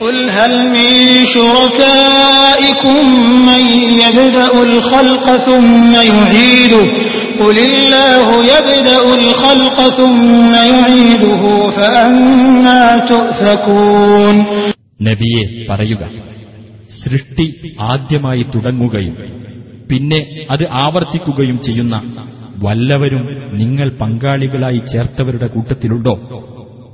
[0.00, 0.90] قل هل من
[1.36, 2.98] شركائكم
[3.48, 3.62] من
[3.96, 6.84] يبدأ الخلق ثم يعيده
[7.40, 12.80] قل الله يبدأ الخلق ثم يعيده فأنا
[13.10, 14.36] تؤفكون
[15.00, 16.02] നബിയെ പറയുക
[17.02, 17.46] സൃഷ്ടി
[17.92, 19.14] ആദ്യമായി തുടങ്ങുകയും
[19.90, 21.94] പിന്നെ അത് ആവർത്തിക്കുകയും ചെയ്യുന്ന
[22.64, 23.22] വല്ലവരും
[23.60, 26.14] നിങ്ങൾ പങ്കാളികളായി ചേർത്തവരുടെ കൂട്ടത്തിലുണ്ടോ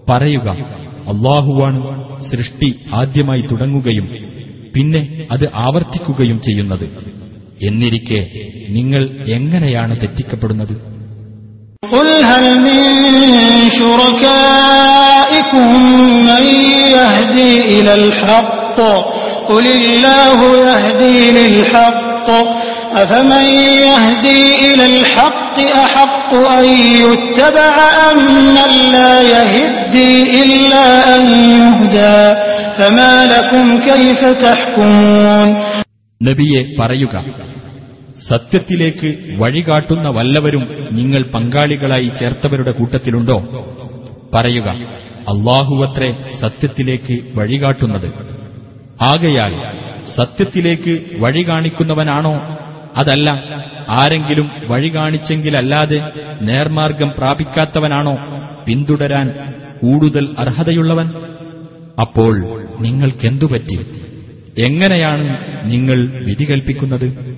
[0.09, 0.49] പറയുക
[1.09, 1.81] അള്ളാഹുവാണ്
[2.31, 4.07] സൃഷ്ടി ആദ്യമായി തുടങ്ങുകയും
[4.75, 5.01] പിന്നെ
[5.33, 6.87] അത് ആവർത്തിക്കുകയും ചെയ്യുന്നത്
[7.63, 8.21] എന്നിരിക്കെ
[8.71, 9.03] നിങ്ങൾ
[9.39, 10.75] എങ്ങനെയാണ് തെറ്റിക്കപ്പെടുന്നത്
[11.93, 12.79] قل هل من
[13.79, 15.69] شركائكم
[16.23, 16.45] من
[16.93, 18.79] يهدي إلى الحق
[19.49, 22.29] قل الله يهدي للحق
[22.95, 23.45] أفمن
[23.85, 26.65] يهدي إلى الحق أحق أن
[27.03, 27.75] يتبع
[28.09, 28.19] أم
[28.57, 30.11] من لا يهدي
[30.43, 32.19] إلا أن يهدى
[32.79, 35.49] فما لكم كيف تحكمون
[36.21, 37.15] നബിയെ പറയുക
[38.29, 39.09] സത്യത്തിലേക്ക്
[39.43, 40.65] വഴികാട്ടുന്ന വല്ലവരും
[40.99, 43.37] നിങ്ങൾ പങ്കാളികളായി ചേർത്തവരുടെ കൂട്ടത്തിലുണ്ടോ
[44.33, 44.69] പറയുക
[45.33, 46.09] അള്ളാഹുവത്രേ
[46.41, 48.09] സത്യത്തിലേക്ക് വഴികാട്ടുന്നത്
[49.09, 49.53] ആകയാൽ
[50.17, 50.93] സത്യത്തിലേക്ക്
[51.25, 52.35] വഴി കാണിക്കുന്നവനാണോ
[52.98, 53.30] അതല്ല
[53.90, 58.18] ആരെങ്കിലും വഴി കാണിച്ചെങ്കിലല്ലാതെ നേർമാർഗം പ്രാപിക്കാത്തവനാണോ
[58.68, 61.08] പിന്തുടരാൻ കൂടുതൽ അർഹതയുള്ളവൻ?
[62.02, 63.80] അപ്പോൾ നിങ്ങൾക്കെന്തു പറ്റി?
[64.58, 65.38] എങ്ങനെയാണ്
[65.72, 67.34] നിങ്ങൾ വിധി കൽപ്പിക്കുന്നത്?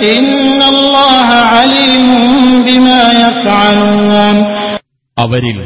[0.00, 4.59] ഇന്നല്ലാഹ അലീമും ബിമാ യഫ്അലൂൻ.
[5.19, 5.57] അവരിൽ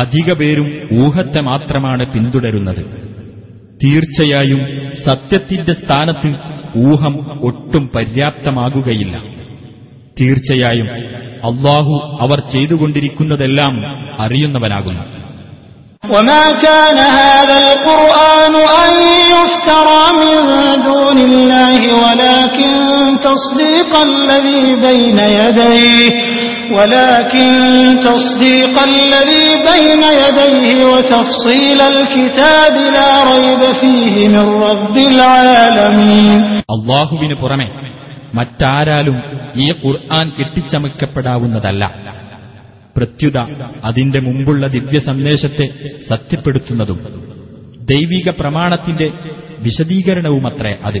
[0.00, 0.68] അധിക പേരും
[1.04, 2.82] ഊഹത്തെ മാത്രമാണ് പിന്തുടരുന്നത്
[3.80, 4.60] തീർച്ചയായും
[5.04, 6.30] സത്യത്തിന്റെ സ്ഥാനത്ത്
[6.88, 7.14] ഊഹം
[7.48, 9.14] ഒട്ടും പര്യാപ്തമാകുകയില്ല
[10.16, 10.88] തീർച്ചയായും
[11.48, 13.74] അള്ളാഹു അവർ ചെയ്തുകൊണ്ടിരിക്കുന്നതെല്ലാം
[14.18, 15.04] അറിയുന്നവനാകുന്നു
[16.10, 18.92] وما كان هذا القرآن أن
[19.32, 20.36] يفترى من
[20.84, 22.72] دون الله ولكن
[23.22, 26.10] تصديق الذي بين يديه
[26.72, 27.48] ولكن
[28.02, 36.28] تصديق الذي بين يديه وتفصيل الكتاب لا ريب فيه من رب العالمين
[36.74, 37.68] അള്ളാഹുവിന് പുറമെ
[38.34, 39.16] മറ്റാരാലും
[39.56, 41.82] ഈ ഖുർആൻ കെട്ടിച്ചമയ്ക്കപ്പെടാവുന്നതല്ല
[42.96, 43.38] പ്രത്യുത
[43.84, 45.66] അതിന്റെ മുമ്പുള്ള ദിവ്യ സന്ദേശത്തെ
[46.08, 46.98] സത്യപ്പെടുത്തുന്നതും
[47.88, 49.06] ദൈവിക പ്രമാണത്തിന്റെ
[49.64, 51.00] വിശദീകരണവുമത്രേ അത്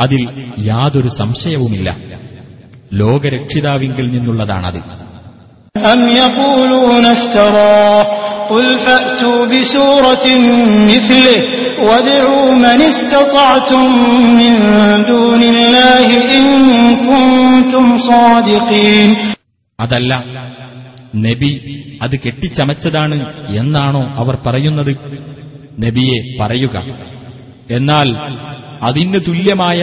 [0.00, 0.22] അതിൽ
[0.66, 1.88] യാതൊരു സംശയവുമില്ല
[2.92, 4.80] ലോകരക്ഷിതാവിങ്കിൽ നിന്നുള്ളതാണത്
[5.84, 8.02] أم يقولون افتراه
[8.50, 10.26] قل فأتوا بسورة
[10.90, 11.38] مثله
[11.80, 13.84] وادعوا من استطعتم
[14.40, 14.54] من
[15.04, 16.44] دون الله إن
[17.02, 19.10] كنتم صادقين
[19.78, 20.12] അതല്ല
[21.26, 21.50] നബി
[22.02, 23.16] അത് കെട്ടിച്ചമച്ചതാണ്
[23.60, 24.92] എന്നാണോ അവർ പറയുന്നത്
[25.78, 26.76] നബിയെ പറയുക
[27.70, 28.08] എന്നാൽ
[28.88, 29.80] അതിന് തുല്യമായ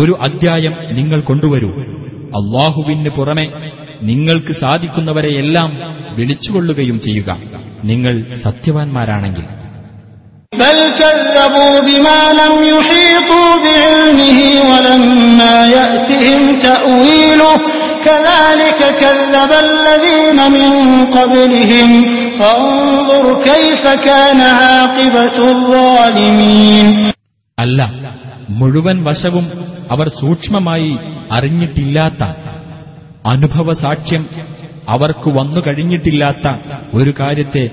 [0.00, 1.70] ഒരു അദ്ധ്യായം നിങ്ങൾ കൊണ്ടുവരൂ
[2.29, 5.71] അള്ളാഹുവിന് പുറമെ നിങ്ങൾക്ക് സാധിക്കുന്നവരെയെല്ലാം
[6.17, 7.37] വിളിച്ചുകൊള്ളുകയും ചെയ്യുക.
[7.83, 9.43] നിങ്ങൾ സത്യവാൻമാരാണെങ്കിൽ.
[27.59, 28.18] അല്ല
[28.58, 29.46] മുഴുവൻ വശവും
[29.90, 30.92] അവർ സൂക്ഷ്മമായി
[31.30, 32.22] അറിഞ്ഞിട്ടില്ലാത്ത
[33.26, 34.24] അനുഭവ സാക്ഷ്യം
[34.88, 36.46] അവർക്ക് വന്നു കഴിഞ്ഞിട്ടില്ലാത്ത
[36.92, 37.64] ഒരു കാര്യത്തെ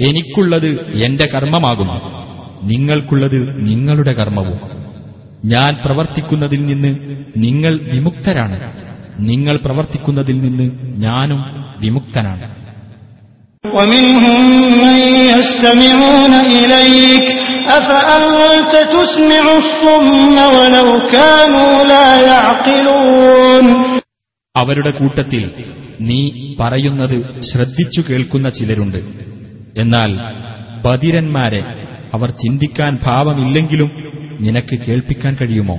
[0.00, 0.70] എനിക്കുള്ളത്
[1.02, 1.96] എന്റെ കർമ്മമാകുന്നു
[2.70, 4.58] നിങ്ങൾക്കുള്ളത് നിങ്ങളുടെ കർമ്മവും
[5.44, 6.90] ഞാൻ പ്രവർത്തിക്കുന്നതിൽ നിന്ന്
[7.36, 8.56] നിങ്ങൾ വിമുക്തരാണ്
[9.22, 10.66] നിങ്ങൾ പ്രവർത്തിക്കുന്നതിൽ നിന്ന്
[11.06, 11.40] ഞാനും
[11.82, 12.44] വിമുക്തനാണ്
[13.66, 14.40] ومنهم
[14.82, 14.96] من
[15.32, 17.26] يستمعون إليك
[17.70, 20.08] أفأنت تسمع الصم
[20.56, 23.66] ولو كانوا لا يعقلون
[24.54, 25.42] അവരുടെ കൂട്ടത്തിൽ
[26.08, 26.20] നീ
[26.58, 27.16] പറയുന്നത്
[27.50, 28.98] ശ്രദ്ധിച്ചു കേൾക്കുന്ന ചിലരുണ്ട്
[29.76, 30.10] എന്നാൽ
[30.86, 31.62] ബധിരന്മാരെ
[32.16, 33.90] അവർ ചിന്തിക്കാൻ ഭാവമില്ലെങ്കിലും
[34.44, 35.76] നിനക്ക് കേൾപ്പിക്കാൻ കഴിയുമോ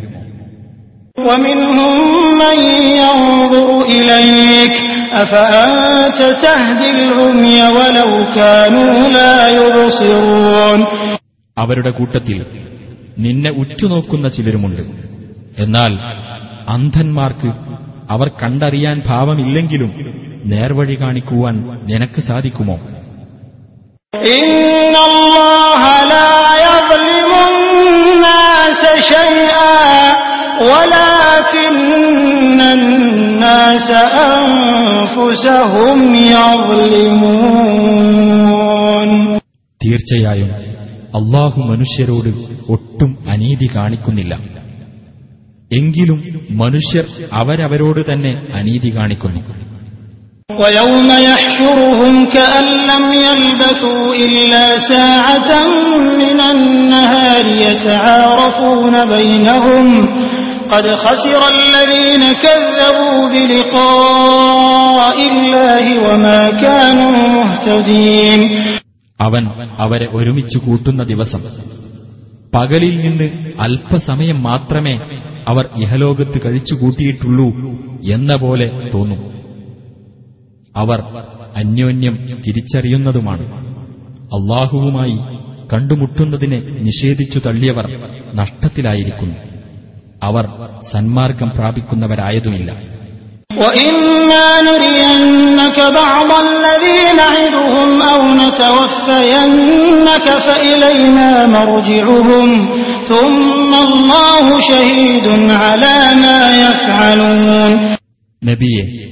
[1.18, 1.94] ومنهم
[2.42, 2.58] من
[2.98, 4.74] ينظر إليك
[5.14, 10.80] أفأنت تهدي العمي ولو كانوا لا يبصرون
[11.58, 12.38] അവരുടെ കൂട്ടത്തിൽ
[13.18, 14.82] നിന്നെ ഉറ്റുനോക്കുന്ന ചിലരുമുണ്ട്
[15.62, 15.92] എന്നാൽ
[16.68, 17.50] അന്ധന്മാർക്ക്
[18.10, 19.92] അവർ കണ്ടറിയാൻ ഭാവമില്ലെങ്കിലും
[20.54, 21.56] നേർവഴി കാണിക്കുവാൻ
[21.90, 22.78] നിനക്ക് സാധിക്കുമോ
[24.36, 26.34] إن الله لا
[26.68, 28.82] يظلم الناس
[29.14, 29.74] شيئا
[30.64, 33.90] ولكن الناس
[34.34, 35.98] أنفسهم
[37.94, 39.10] يظلمون
[39.82, 40.50] തീർച്ചയായും
[41.20, 42.30] അള്ളാഹു മനുഷ്യരോട്
[42.74, 44.34] ഒട്ടും അനീതി കാണിക്കുന്നില്ല
[45.72, 46.20] എങ്കിലും
[46.62, 47.06] മനുഷ്യർ
[47.42, 49.40] അവരവരോട് തന്നെ അനീതി കാണിക്കുന്നു
[50.50, 55.52] ويوم يحشرهم كأن لم يلبثوا إلا ساعة
[56.22, 59.86] من النهار يتعارفون بينهم
[60.72, 68.42] قد خسر الذين كذبوا بلقاء الله وما كانوا مهتدين
[69.20, 69.44] അവൻ
[69.78, 71.42] അവരെ ഒരുമിച്ച് കൂട്ടുന്ന ദിവസം
[72.54, 73.28] പകലിൽ നിന്ന്
[73.60, 74.96] അല്പസമയം മാത്രമേ
[75.48, 77.48] അവർ ഇഹലോകത്ത് കഴിച്ചു കൂട്ടിയിട്ടുള്ളൂ
[78.16, 79.22] എന്ന പോലെ തോന്നും
[80.76, 81.00] അവർ
[81.56, 83.46] അന്യോന്യം തിരിച്ചറിയുന്നതുമാണ്
[84.36, 85.18] അള്ളാഹുവുമായി
[85.74, 87.86] കണ്ടുമുട്ടുന്നതിനെ നിഷേധിച്ചു തള്ളിയവർ
[88.34, 89.38] നഷ്ടത്തിലായിരിക്കുന്നു
[90.23, 90.49] അവർ
[90.93, 92.73] സന്മാർഗം പ്രാപിക്കുന്നവരായതുമില്ല.
[108.45, 109.09] നബിയെ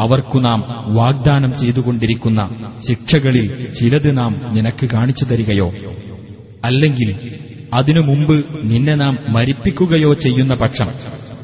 [0.00, 0.64] അവർക്കു നാം
[0.94, 2.48] വാഗ്ദാനം ചെയ്തുകൊണ്ടിരിക്കുന്ന
[2.88, 5.72] ശിക്ഷകളിൽ ചിലത് നാം നിനക്ക് കാണിച്ചു തരികയോ?
[6.64, 7.38] അല്ലെങ്കിൽ
[7.73, 10.89] അതിനു മുമ്പ് നിന്നെ നാം മരിപ്പിക്കുകയോ ചെയ്യുന്ന പക്ഷം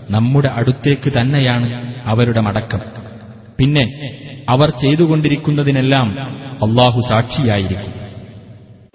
[0.09, 1.67] നമ്മുടെ അടുത്തേക്ക് തന്നെയാണ്
[2.05, 2.81] അവരുടെ മടക്കം
[3.59, 3.85] പിന്നെ
[4.49, 6.07] അവർ ചെയ്തുകൊണ്ടിരിക്കുന്നതിനെല്ലാം
[6.61, 7.93] അള്ളാഹു സാക്ഷിയായിരിക്കും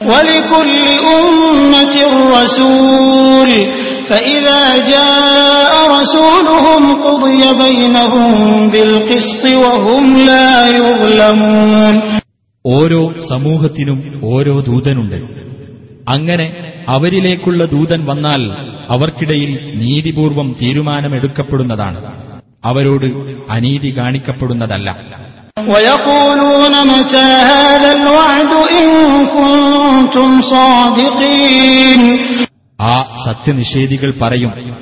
[0.00, 0.70] ولكل
[1.16, 1.96] أمة
[2.32, 3.50] رسول
[4.08, 8.34] فإذا جاء رسولهم قضي بينهم
[8.68, 11.94] بالقسط وهم لا يظلمون
[12.64, 15.18] ഓരോ സമൂഹത്തിനും ഓരോ ദൂതനുണ്ട്
[16.06, 16.46] അങ്ങനെ
[16.87, 18.51] അവരിലേക്കുള്ള ദൂതൻ വന്നാൽ
[18.89, 22.25] അവർക്കിടയിൽ നീതിപൂർവം തീരുമാനമെടുക്കപ്പെടുന്നതാണ്.
[22.65, 23.05] അവരോട്
[23.49, 25.15] അനീതി കാണിക്കപ്പെടുന്നതല്ല.
[32.81, 34.77] ആ സത്യനിഷേധികൾ പറയും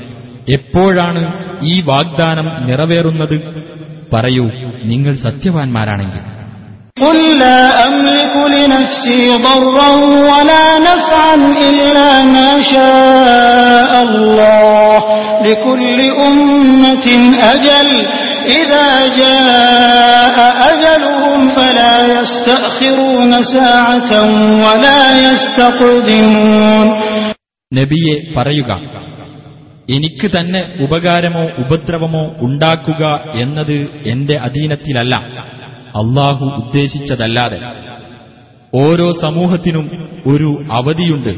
[0.53, 3.63] എപ്പോഴാണ് ഈ വാഗ്ദാനം നിറവേറുന്നത്?
[4.13, 4.49] പറയൂ
[4.83, 6.33] നിങ്ങൾ സത്യവാൻമാരാണെങ്കിൽ.
[6.96, 9.90] قل لا أملك لنفسي ضرا
[10.31, 11.37] ولا نفعا
[11.68, 14.94] إلا ما شاء الله
[15.42, 17.07] لكل أمة
[17.54, 17.88] أجل
[18.50, 20.37] إذا جاء
[20.70, 24.12] أجلهم فلا يستأخرون ساعة
[24.64, 26.87] ولا يستقدمون
[27.72, 28.70] നബിയെ പറയുക
[29.88, 33.02] എനിക്ക് തന്നെ ഉപകാരമോ ഉപദ്രവമോ ഉണ്ടാക്കുക
[33.35, 35.14] എന്നത് എന്റെ അധീനത്തിലല്ല
[35.98, 37.59] അള്ളാഹു ഉദ്ദേശിച്ചതല്ലാതെ
[38.72, 39.87] ഓരോ സമൂഹത്തിനും
[40.26, 41.33] ഒരു അവധിയുണ്ട്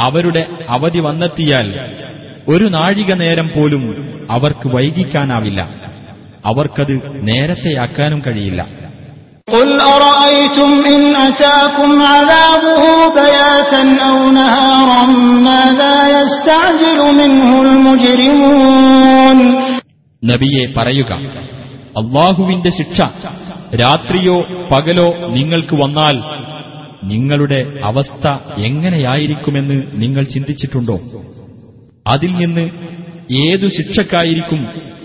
[0.00, 1.68] അവരുടെ അവധി വന്നെത്തിയാൽ
[2.48, 3.82] ഒരു നാഴിക നേരം പോലും
[4.30, 5.60] അവർക്ക് വൈകിക്കാനാവില്ല
[6.44, 6.96] അവർക്കത്
[7.28, 8.62] നേരത്തെയാക്കാനും കഴിയില്ല
[9.48, 12.82] قل أرأيتم إن أتاكم عذابه
[13.16, 15.02] بياتا أو نهارا
[15.44, 19.38] ماذا يستعجل منه المجرمون
[20.22, 21.10] നബിയെ പറയുക
[21.96, 22.98] അള്ളാഹുവിന്റെ ശിക്ഷ
[23.75, 26.15] രാത്രിയോ പകലോ നിങ്ങൾക്ക് വന്നാൽ
[27.03, 28.27] നിങ്ങളുടെ അവസ്ഥ
[28.61, 30.97] എങ്ങനെയായിരിക്കുമെന്ന് നിങ്ങൾ ചിന്തിച്ചിട്ടുണ്ടോ?
[32.07, 32.69] അതിൽ നിന്ന്
[33.49, 34.61] ഏതു ശിക്ഷക്കായിരിക്കും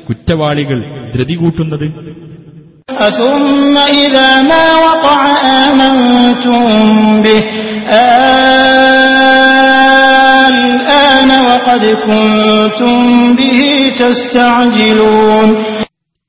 [0.08, 1.86] കുറ്റവാളികൾ ധൃതി കൂട്ടുന്നത്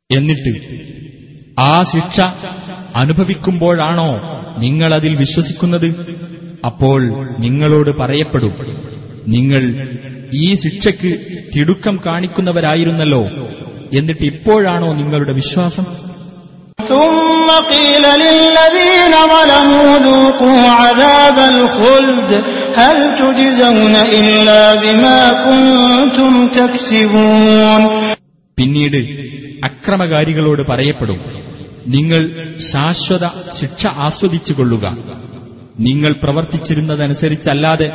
[0.09, 0.51] എന്നിട്ട്
[1.59, 2.21] ആ ശിക്ഷ
[2.95, 4.09] അനുഭവിക്കുമ്പോഴാണോ
[4.57, 5.89] നിങ്ങളതിൽ വിശ്വസിക്കുന്നത്?
[6.65, 7.01] അപ്പോൾ
[7.39, 8.53] നിങ്ങളോട് പറയപ്പെടും
[9.27, 9.63] നിങ്ങൾ
[10.33, 11.11] ഈ ശിക്ഷയ്ക്ക്
[11.55, 13.21] തിടുക്കം കാണിക്കുന്നവരായിരുന്നല്ലോ
[13.93, 15.85] എന്നിട്ട് ഇപ്പോഴാണോ നിങ്ങളുടെ വിശ്വാസം?
[28.57, 28.97] പിന്നീട്
[29.63, 31.19] അക്രമകാരികളോട് പറയപ്പെടും
[31.87, 33.27] നിങ്ങൾ ശാശ്വത
[33.61, 34.97] ശിക്ഷ ആസ്വദിച്ചുകൊള്ളുക.
[35.79, 37.91] നിങ്ങൾ പ്രവർത്തിച്ചിരുന്നതനുസരിച്ചല്ലാതെ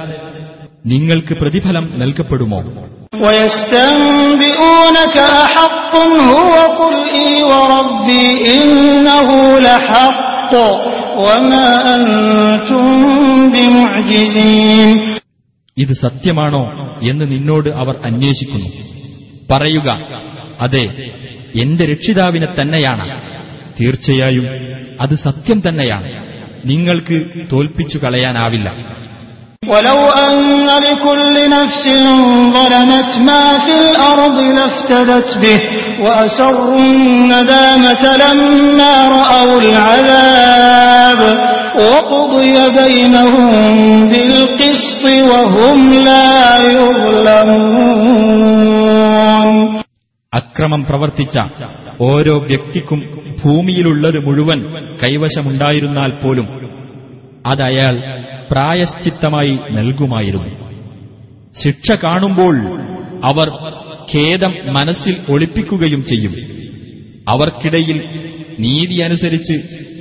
[0.86, 2.60] നിങ്ങൾക്ക് പ്രതിഫലം നൽകപ്പെടുമോ?
[15.78, 16.70] ഇത് സത്യമാണോ
[17.02, 18.68] എന്ന് നിന്നോട് അവർ അന്വേഷിക്കുന്നു.
[19.50, 20.08] പറയുക
[20.60, 21.12] അതെ
[21.60, 23.33] എന്റെ രക്ഷിതാവിനെ തന്നെയാണ്.
[23.79, 24.45] തീർച്ചയായും
[25.03, 26.09] അത് സത്യം തന്നെയാണ്
[26.71, 27.17] നിങ്ങൾക്ക്
[27.51, 28.69] തോൽപ്പിച്ചു കളയാനാവില്ല
[29.63, 30.37] ولو أن
[30.85, 31.83] لكل نفس
[32.57, 35.59] ظلمت ما في الأرض لافتدت به
[35.99, 41.19] وأسروا الندامة لما رأوا العذاب
[41.83, 43.49] وقضي بينهم
[44.11, 45.79] بالقسط وهم
[46.09, 46.29] لا
[48.39, 49.49] يظلمون
[50.33, 51.35] അക്രമം പ്രവർത്തിച്ച
[52.07, 52.99] ഓരോ വ്യക്തിക്കും
[53.43, 54.59] ഭൂമിയിലുള്ളത് മുഴുവൻ
[55.03, 56.47] കൈവശമുണ്ടായിരുന്നാൽ പോലും
[57.45, 57.95] അതയാൾ
[58.51, 60.51] പ്രായശ്ചിത്തമായി നൽകുമായിരുന്നു
[61.55, 62.55] ശിക്ഷ കാണുമ്പോൾ
[63.23, 63.47] അവർ
[64.11, 66.35] ഖേദം മനസ്സിൽ ഒളിപ്പിക്കുകയും ചെയ്യും
[67.27, 67.97] അവർക്കിടയിൽ
[68.63, 69.55] നീതി അനുസരിച്ച്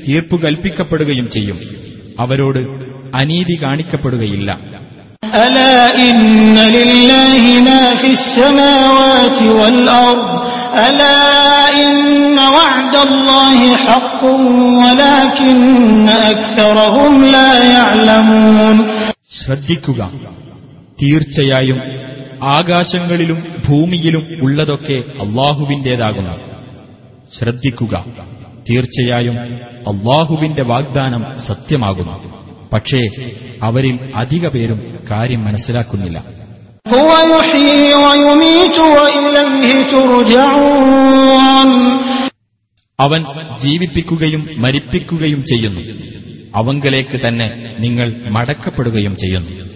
[0.05, 1.59] തീർപ്പു കൽപ്പിക്കപ്പെടുകയും ചെയ്യും
[2.23, 2.63] അവരോട്
[3.15, 4.51] അനീതി കാണിക്കപ്പെടുകയില്ല
[5.39, 10.23] ألا إن لله ما في السماوات والأرض
[10.81, 11.21] ألا
[11.81, 11.97] إن
[12.51, 14.23] وعد الله حق
[14.83, 15.59] ولكن
[16.27, 18.77] أكثرهم لا يعلمون
[19.39, 20.01] ശ്രദ്ധിക്കുക
[20.99, 21.79] തീർച്ചയായും
[22.53, 26.35] ആകാശങ്ങളിലും ഭൂമിയിലും ഉള്ളതൊക്കെ അള്ളാഹുവിന്റേതാകുന്നു
[27.33, 27.95] ശ്രദ്ധിക്കുക
[28.67, 29.37] തീർച്ചയായും
[29.91, 32.15] അള്ളാഹുവിന്റെ വാഗ്ദാനം സത്യമാകുന്നു
[32.73, 33.03] പക്ഷേ
[33.69, 36.19] അവരിൽ അധിക പേരും കാര്യം മനസ്സിലാക്കുന്നില്ല
[43.00, 43.26] അവൻ
[43.64, 45.82] ജീവിപ്പിക്കുകയും മരിപ്പിക്കുകയും ചെയ്യുന്നു.
[46.56, 49.74] അവങ്കലേക്ക് തന്നെ നിങ്ങൾ മടക്കപ്പെടുകയും ചെയ്യുന്നു.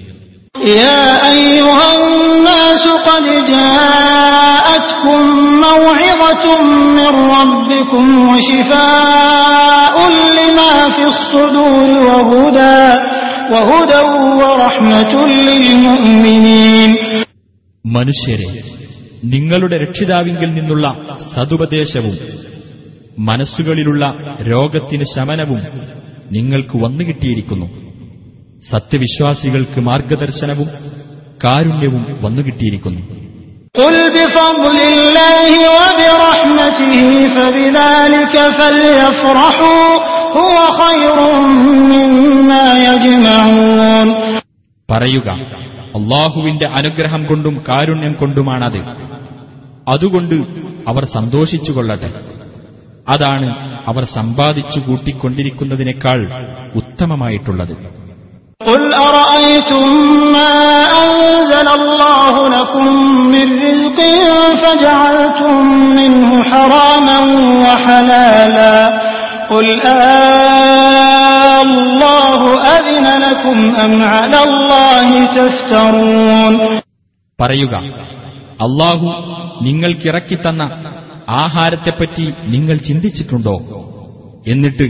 [17.85, 18.49] മനുഷ്യരെ
[19.23, 20.87] നിങ്ങളുടെ രക്ഷിതാവിങ്കിൽ നിന്നുള്ള
[21.35, 22.15] സതുപദേശവും
[23.19, 25.61] മനസ്സുകളിലുള്ള രോഗത്തിന് ശമനവും
[26.31, 27.67] നിങ്ങൾക്ക് വന്നുകിട്ടിയിരിക്കുന്നു
[28.69, 30.67] സത്യവിശ്വാസികൾക്ക് മാർഗദർശനവും
[31.43, 33.26] കാരുണ്യവും വന്നുകിട്ടിയിരിക്കുന്നു
[44.91, 45.29] പറയുക
[45.95, 48.81] അള്ളാഹുവിന്റെ അനുഗ്രഹം കൊണ്ടും കാരുണ്യം കൊണ്ടുമാണത്.
[49.87, 50.35] അതുകൊണ്ട്
[50.87, 52.13] അവർ സന്തോഷിച്ചു കൊള്ളട്ടെ
[53.09, 56.19] അതാണ് അവർ സമ്പാദിച്ചു കൂട്ടിക്കൊണ്ടിരിക്കുന്നതിനേക്കാൾ
[56.75, 58.06] ഉത്തമമായിട്ടുള്ളത്.
[58.60, 59.84] قل أرأيتم
[60.32, 60.52] ما
[60.98, 62.86] أنزل الله لكم
[63.26, 63.98] من رزق
[64.62, 65.56] فجعلتم
[65.92, 67.18] منه حراما
[67.64, 68.76] وحلالا
[69.50, 76.54] قل آه الله أذن لكم أم على الله تفترون
[77.38, 77.74] പറയുക
[78.66, 79.06] അള്ളാഹു
[79.66, 80.62] നിങ്ങൾക്കിറക്കിത്തന്ന
[81.42, 82.24] ആഹാരത്തെപ്പറ്റി
[82.54, 83.54] നിങ്ങൾ ചിന്തിച്ചിട്ടുണ്ടോ
[84.46, 84.86] എന്നിട്ട്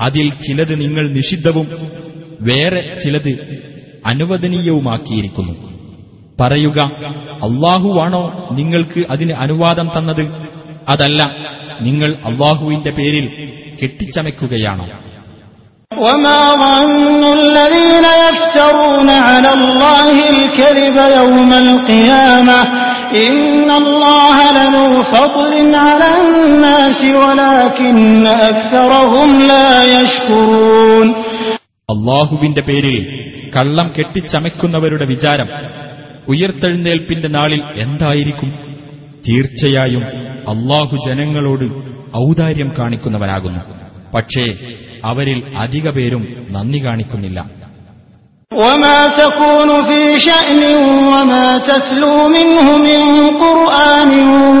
[0.00, 1.66] അതിൽ ചിലത് നിങ്ങൾ നിഷിദ്ധവും
[2.48, 3.32] വേറെ ചിലത്
[4.12, 5.54] അനുവദനീയവുമാക്കിയിരിക്കുന്നു
[6.38, 6.78] പറയുക
[7.46, 8.22] അള്ളാഹുവാണോ
[8.56, 10.24] നിങ്ങൾക്ക് അതിന് അനുവാദം തന്നത്
[10.88, 11.22] അതല്ല
[11.80, 13.28] നിങ്ങൾ അള്ളാഹുവിന്റെ പേരിൽ
[13.82, 14.86] കെട്ടിച്ചമയ്ക്കുകയാണോ
[15.92, 22.58] وما ظن الذين يفترون على الله الكذب يوم القيامة
[23.20, 31.06] إن الله لذو فضل على الناس ولكن أكثرهم لا يشكرون
[31.88, 32.96] അള്ളാഹുവിന്റെ പേരിൽ
[33.56, 35.48] കള്ളം കെട്ടിച്ചമയ്ക്കുന്നവരുടെ വിചാരം
[36.32, 38.50] ഉയർത്തെഴുന്നേൽപ്പിന്റെ നാളിൽ എന്തായിരിക്കും
[39.26, 40.04] തീർച്ചയായും
[40.52, 41.66] അള്ളാഹു ജനങ്ങളോട്
[42.22, 43.62] ഔദാര്യം കാണിക്കുന്നവനാകുന്നു
[44.14, 44.46] പക്ഷേ
[45.04, 46.24] അവരിൽ അധിക പേരും
[46.56, 47.40] നന്ദി കാണിക്കുന്നില്ല
[48.52, 50.62] وما تكون في شأن
[51.10, 53.00] وما تتلو منه من
[53.38, 54.10] قرآن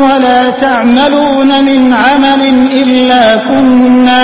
[0.04, 2.42] ولا تعملون من عمل
[2.74, 4.22] إلا كنا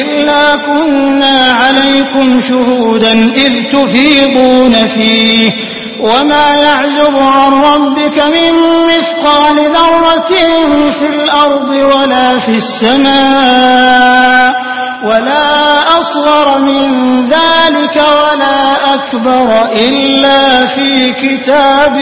[0.00, 3.12] إلا كنا عليكم شهودا
[3.44, 5.48] إذ تفيضون فيه
[6.00, 8.52] وما يعزب عن ربك من
[8.90, 10.32] مثقال ذرة
[10.98, 14.48] في الأرض ولا في السماء
[15.04, 15.48] ولا
[16.00, 16.88] أصغر من
[17.28, 18.60] ذلك ولا
[18.94, 19.48] أكبر
[19.86, 20.90] إلا في
[21.22, 21.96] كتاب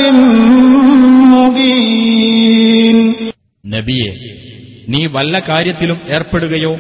[1.35, 2.99] مبين
[3.75, 4.11] നബിയെ
[4.93, 6.73] നീ വല്ല കാര്യത്തിലും ഏർപ്പെടുകയോ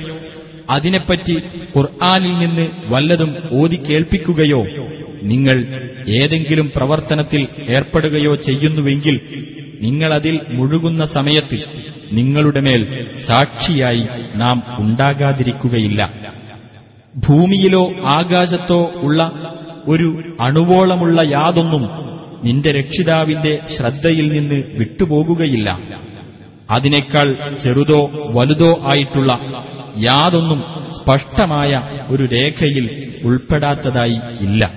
[0.69, 1.35] അതിനെപ്പറ്റി
[1.77, 4.65] ഖുർആാനിൽ നിന്ന് വല്ലതും ഓതി കേൾപ്പിക്കുകയോ
[5.23, 5.57] നിങ്ങൾ
[6.07, 9.19] ഏതെങ്കിലും പ്രവർത്തനത്തിൽ ഏർപ്പെടുകയോ ചെയ്യുന്നുവെങ്കിൽ
[9.81, 11.57] നിങ്ങളതിൽ മുഴുകുന്ന സമയത്ത്
[12.11, 14.03] നിങ്ങളുടെ മേൽ സാക്ഷിയായി
[14.35, 16.13] നാം ഉണ്ടാകാതിരിക്കുകയില്ല.
[17.29, 19.31] ഭൂമിയിലോ ആകാശത്തോ ഉള്ള
[19.87, 21.89] ഒരു അണുവോളമുള്ള യാതൊന്നും
[22.43, 25.79] നിന്റെ രക്ഷിതാവിന്റെ ശ്രദ്ധയിൽ നിന്ന് വിട്ടുപോകുകയില്ല.
[26.69, 29.31] അതിനേക്കാൾ ചെറുതോ വലുതോ ആയിട്ടുള്ള
[29.99, 30.63] യാതൊന്നും
[30.97, 34.71] സ്പഷ്ടമായ ഒരു രേഖയിൽ ഉൾപ്പെടാത്തതായി ഇല്ല.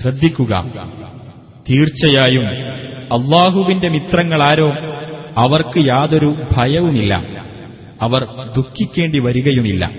[0.00, 0.64] ശ്രദ്ധിക്കുക.
[1.70, 2.46] തീർച്ചയായും
[3.12, 4.72] അള്ളാഹുവിന്റെ മിത്രങ്ങളാരോ
[5.36, 7.14] അവർക്ക് യാതൊരു ഭയവുമില്ല.
[8.02, 8.24] അവർ
[8.56, 9.90] ദുഃഖിക്കേണ്ടി വരികയുമില്ല.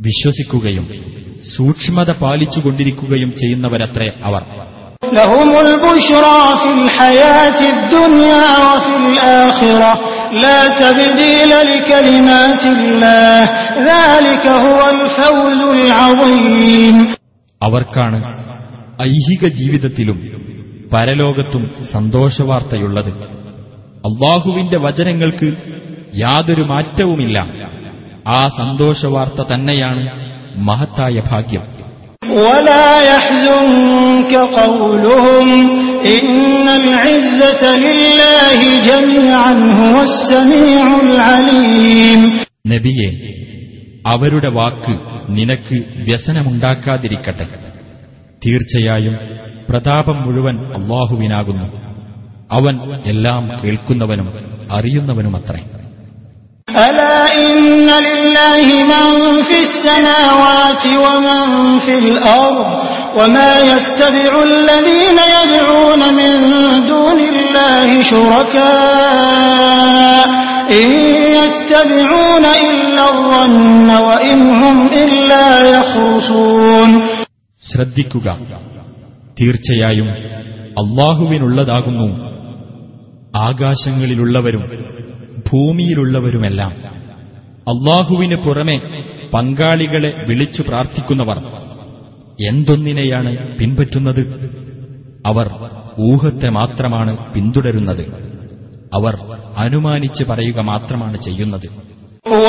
[0.00, 0.88] വിശ്വസിക്കുകയും
[1.56, 4.42] സൂക്ഷ്മത പാലിച്ചുകൊണ്ടിരിക്കുകയും ചെയ്യുന്നവരത്രേ അവർ.
[17.62, 18.18] അവർക്കാണ്
[19.02, 20.16] ഐഹിക ജീവിതത്തിലും
[20.94, 23.12] പരലോകത്തും സന്തോഷവാർത്തയുള്ളത്.
[24.06, 25.52] അള്ളാഹുവിന്റെ വചനങ്ങൾക്ക്
[26.14, 27.68] യാതൊരു മാറ്റവുമില്ല.
[28.28, 30.10] ആ സന്തോഷവാർത്ത തന്നെയാണ്
[30.56, 31.62] മഹത്തായ ഭാഗ്യം.
[42.68, 43.10] നബിയെ
[44.06, 44.98] അവരുടെ വാക്ക്
[45.28, 47.46] നിനക്ക് വ്യസനമുണ്ടാക്കാതിരിക്കട്ടെ.
[48.46, 49.16] തീർച്ചയായും
[49.70, 51.66] പ്രതാപം മുഴുവൻ അള്ളാഹുവിനാകുന്നു.
[52.52, 54.32] അവൻ എല്ലാം കേൾക്കുന്നവനും
[54.72, 55.60] അറിയുന്നവനുമത്രേ.
[56.87, 59.07] ألا إن لله من
[59.43, 61.43] في السماوات ومن
[61.79, 62.67] في الأرض
[63.19, 66.33] وما يتبع الذين يدعون من
[66.87, 67.89] دون الله
[68.93, 70.25] شركاء
[70.81, 70.89] إن
[71.39, 75.45] يتبعون إلا الظن وإن هم إلا
[75.75, 76.89] يخرصون
[77.63, 78.27] ശ്രദ്ധിക്കുക
[79.39, 80.07] തീർച്ചയായും
[80.81, 82.07] അള്ളാഹുവിനുള്ളതാകുന്നു
[83.47, 84.63] ആകാശങ്ങളിലുള്ളവരും
[85.52, 86.70] ഭൂമിയിലുള്ളവരുമെല്ലാം
[87.68, 91.38] അള്ളാഹുവിന് പുറമെ പങ്കാളികളെ വിളിച്ചു പ്രാർത്ഥിക്കുന്നവർ
[92.48, 94.20] എന്തൊന്നിനെയാണ് പിൻപറ്റുന്നത്?
[95.26, 95.50] അവർ
[96.00, 98.00] ഊഹത്തെ മാത്രമാണ് പിന്തുടരുന്നത്.
[98.94, 99.18] അവർ
[99.58, 101.88] അനുമാനിച്ച് പറയുക മാത്രമാണ് ചെയ്യുന്നത്.
[102.28, 102.48] هو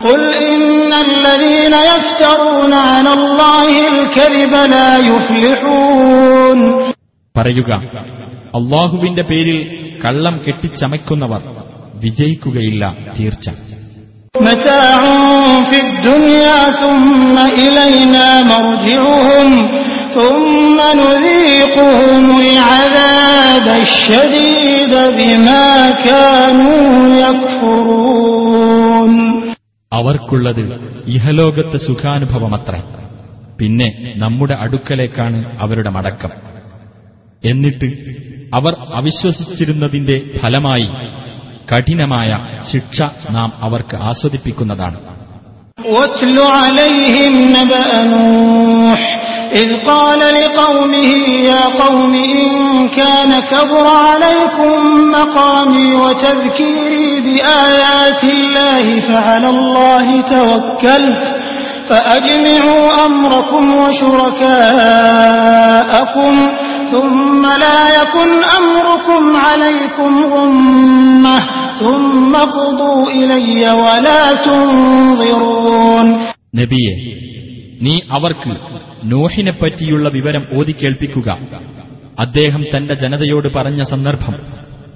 [0.00, 6.58] قل إن الذين يفترون على الله الكذب لا يفلحون
[7.34, 7.70] പറയുക
[8.58, 9.58] അള്ളാഹുവിന്റെ പേരിൽ
[10.04, 11.40] കള്ളം കെട്ടിച്ചമയ്ക്കുന്നവർ
[12.02, 12.84] വിജയിക്കുകയില്ല
[13.16, 13.46] തീർച്ച
[14.34, 15.00] متاع
[15.70, 19.50] في الدنيا ثم إلينا مرجعهم
[20.14, 25.66] ثم نذيقهم العذاب الشديد بما
[26.02, 26.84] كانوا
[27.20, 29.12] يكفرون
[29.92, 30.62] അവർക്കുള്ളത്
[31.14, 32.80] ഇഹലോകത്തെ സുഖാനുഭവമത്രേ
[33.60, 36.32] പിന്നെ നമ്മുടെ അടുക്കലേക്കാണ് അവരുടെ മടക്കം
[37.42, 37.88] എന്നിട്ട്
[38.52, 40.88] അവർ അവിശ്വസിച്ചിരുന്നതിന്റെ ഫലമായി
[41.70, 42.30] കഠിനമായ
[42.72, 42.98] ശിക്ഷ
[43.36, 44.98] നാം അവർക്ക് ആസ്വദിപ്പിക്കുന്നതാണ്
[45.94, 49.00] واتل عليهم نبأ نوح
[49.52, 51.12] إذ قال لقومه
[51.50, 52.50] يا قوم إن
[52.90, 54.76] كان كبر عليكم
[55.10, 61.24] مقامي وتذكيري بآيات الله فعلى الله توكلت
[61.88, 63.64] فأجمعوا أمركم
[65.06, 66.34] وشركاءكم
[66.92, 68.30] ثم لا يكن
[68.60, 71.38] أمركم عليكم غمة
[76.55, 76.93] നബിയെ
[77.81, 78.51] നീ അവർക്ക്
[79.03, 81.29] നോഹിനെപ്പറ്റിയുള്ള വിവരം ഓതിക്കേൾപ്പിക്കുക
[82.19, 84.35] അദ്ദേഹം തന്റെ ജനതയോട് പറഞ്ഞ സന്ദർഭം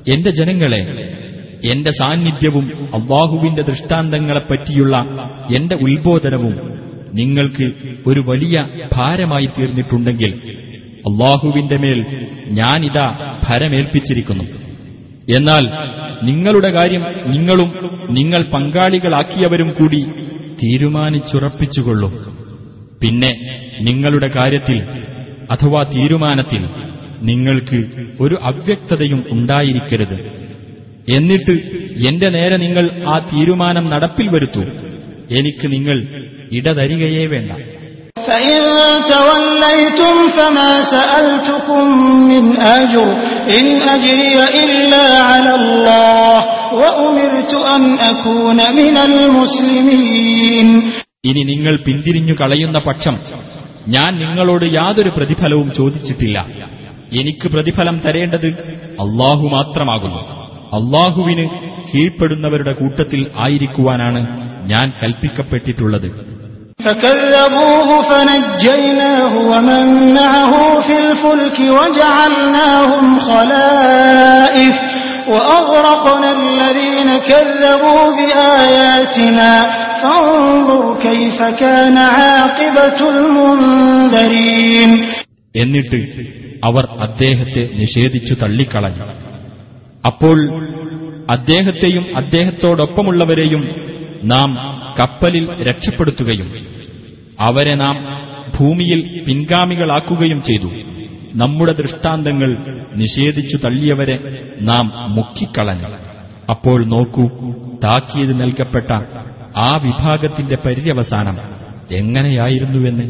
[0.08, 0.82] എന്റെ ജനങ്ങളെ
[1.74, 4.96] എന്റെ സാന്നിധ്യവും അബ്ബാഹുവിന്റെ ദൃഷ്ടാന്തങ്ങളെപ്പറ്റിയുള്ള
[5.56, 6.56] എന്റെ ഉത്ബോധനവും
[7.14, 7.72] നിങ്ങൾക്ക്
[8.08, 10.34] ഒരു വലിയ ഭാരമായി തീർന്നിട്ടുണ്ടെങ്കിൽ
[11.10, 12.00] അള്ളാഹുവിന്റെ മേൽ
[12.48, 14.44] ഞാനിതാ ഭരമേൽപ്പിച്ചിരിക്കുന്നു.
[15.36, 15.64] എന്നാൽ
[16.24, 20.06] നിങ്ങളുടെ കാര്യം നിങ്ങളും നിങ്ങൾ പങ്കാളികളാക്കിയവരും കൂടി
[20.64, 22.14] തീരുമാനിച്ചുറപ്പിച്ചുകൊള്ളും.
[23.02, 24.84] പിന്നെ നിങ്ങളുടെ കാര്യത്തിൽ
[25.52, 26.66] അഥവാ തീരുമാനത്തിൽ
[27.22, 27.86] നിങ്ങൾക്ക്
[28.20, 30.46] ഒരു അവ്യക്തതയും ഉണ്ടായിരിക്കരുത്.
[31.16, 31.52] എന്നിട്ട്
[32.08, 34.64] എന്റെ നേരെ നിങ്ങൾ ആ തീരുമാനം നടപ്പിൽ വരുത്തൂ.
[35.32, 36.08] എനിക്ക് നിങ്ങൾ
[36.54, 37.75] ഇടതരികയേ വേണ്ട.
[51.26, 53.18] ഇനി നിങ്ങൾ പിന്തിരിഞ്ഞു കളയുന്ന പക്ഷം
[53.88, 56.48] ഞാൻ നിങ്ങളോട് യാതൊരു പ്രതിഫലവും ചോദിച്ചിട്ടില്ല.
[57.20, 58.48] എനിക്ക് പ്രതിഫലം തരേണ്ടത്
[59.00, 60.22] അള്ളാഹു മാത്രമാകുന്നു.
[60.74, 61.50] അള്ളാഹുവിന്
[61.94, 64.28] കീഴ്പ്പെടുന്നവരുടെ കൂട്ടത്തിൽ ആയിരിക്കുവാനാണ്
[64.70, 66.35] ഞാൻ കൽപ്പിക്കപ്പെട്ടിട്ടുള്ളത്.
[66.85, 69.85] فكذبوه فنجيناه ومن
[70.15, 74.75] معه في الفلك وجعلناهم خلائف
[75.29, 79.53] وأغرقنا الذين كذبوا بآياتنا
[80.03, 84.91] فانظر كيف كان عاقبة المنذرين
[85.55, 85.99] എന്നിട്ട്
[86.63, 89.07] അവർ അദ്ദേഹത്തെ നിഷേധിച്ചു തള്ളിക്കളഞ്ഞു
[90.05, 90.39] അപ്പോൾ
[91.29, 93.63] അദ്ദേഹത്തെയും അദ്ദേഹത്തോടൊപ്പമുള്ളവരെയും
[94.25, 94.51] നാം
[94.99, 96.49] കപ്പലിൽ രക്ഷപ്പെടുത്തുകയും
[97.41, 97.97] അവരെ നാം
[98.57, 100.71] ഭൂമിയിൽ പിൻഗാമികളാക്കുകയും ചെയ്തു
[101.35, 102.51] നമ്മുടെ ദൃഷ്ടാന്തങ്ങൾ
[102.97, 104.17] നിഷേധിച്ചു തള്ളിയവരെ
[104.63, 104.87] നാം
[105.17, 105.91] മുക്കിക്കളഞ്ഞു
[106.51, 107.25] അപ്പോൾ നോക്കൂ
[107.85, 108.91] താക്കീത് നൽകപ്പെട്ട
[109.61, 111.37] ആ വിഭാഗത്തിന്റെ പര്യവസാനം
[112.01, 113.07] എങ്ങനെയായിരുന്നുവെന്ന്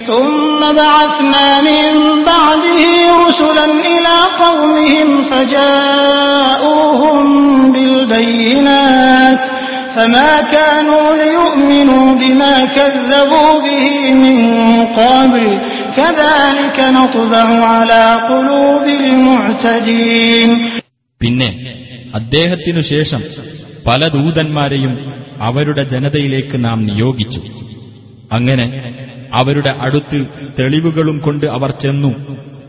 [0.00, 1.84] ثم بعثنا من
[2.24, 2.80] بعده
[3.20, 7.16] رسلا إلى قومهم فجاءوهم
[7.72, 9.40] بالبينات
[9.96, 13.86] فما كانوا ليؤمنوا بما كذبوا به
[14.16, 14.38] من
[14.92, 15.44] قبل
[15.96, 20.50] كذلك نطبع على قلوب المعتدين
[21.20, 21.48] പിന്നെ
[22.14, 23.22] അദ്ദേഹത്തിനു ശേഷം
[23.86, 24.92] പല ദൂതന്മാരെയും
[25.40, 27.40] അവരുടെ ജനതയിലേക്ക് നാം നിയോഗിച്ചു
[28.30, 28.66] അങ്ങനെ
[29.32, 30.18] അവരുടെ അടുത്ത്
[30.58, 32.12] തെളിവുകളും കൊണ്ട് അവർ ചെന്നു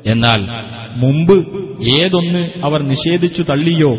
[0.05, 0.41] എന്നാൽ
[0.95, 1.38] മുമ്പ്
[1.97, 3.91] ഏതൊന്ന് അവർ നിഷേധിച്ചു തള്ളിയോ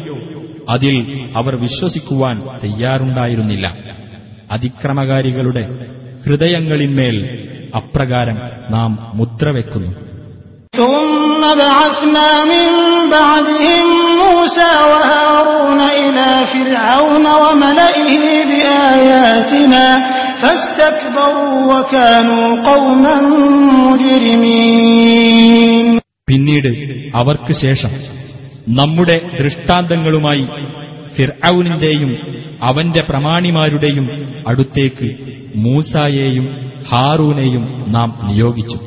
[0.70, 3.76] അതിൽ അവർ വിശ്വസിക്കുവാൻ തയ്യാറുണ്ടായിരുന്നില്ല.
[4.52, 5.88] അതിക്രമകാരികളുടെ
[6.26, 8.38] ഹൃദയങ്ങളിന്മേൽ അപ്രകാരം
[8.70, 10.04] നാം മുദ്ര വെക്കുന്നു.
[26.28, 26.68] പിന്നീട്
[27.16, 28.23] അവർക്ക് ശേഷം
[28.68, 30.48] നമ്മുടെ ദൃഷ്ടാന്തങ്ങളുമായി
[31.16, 32.18] ഫിർഔനിന്റെയും
[32.64, 34.10] അവന്റെ പ്രമാണിമാരുടെയും
[34.48, 35.16] അടുത്തേക്ക്
[35.56, 38.78] മൂസായെയും ഹാറൂനെയും നാം നിയോഗിച്ചു.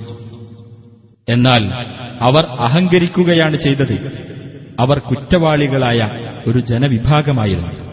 [1.29, 1.73] എന്നാൽ
[2.21, 4.27] അവർ അഹങ്കരിക്കുകയാണ് ചെയ്തത്.
[4.81, 6.11] അവർ കുറ്റവാളികളായ
[6.47, 7.87] ഒരു ജനവിഭാഗമായിരുന്നു.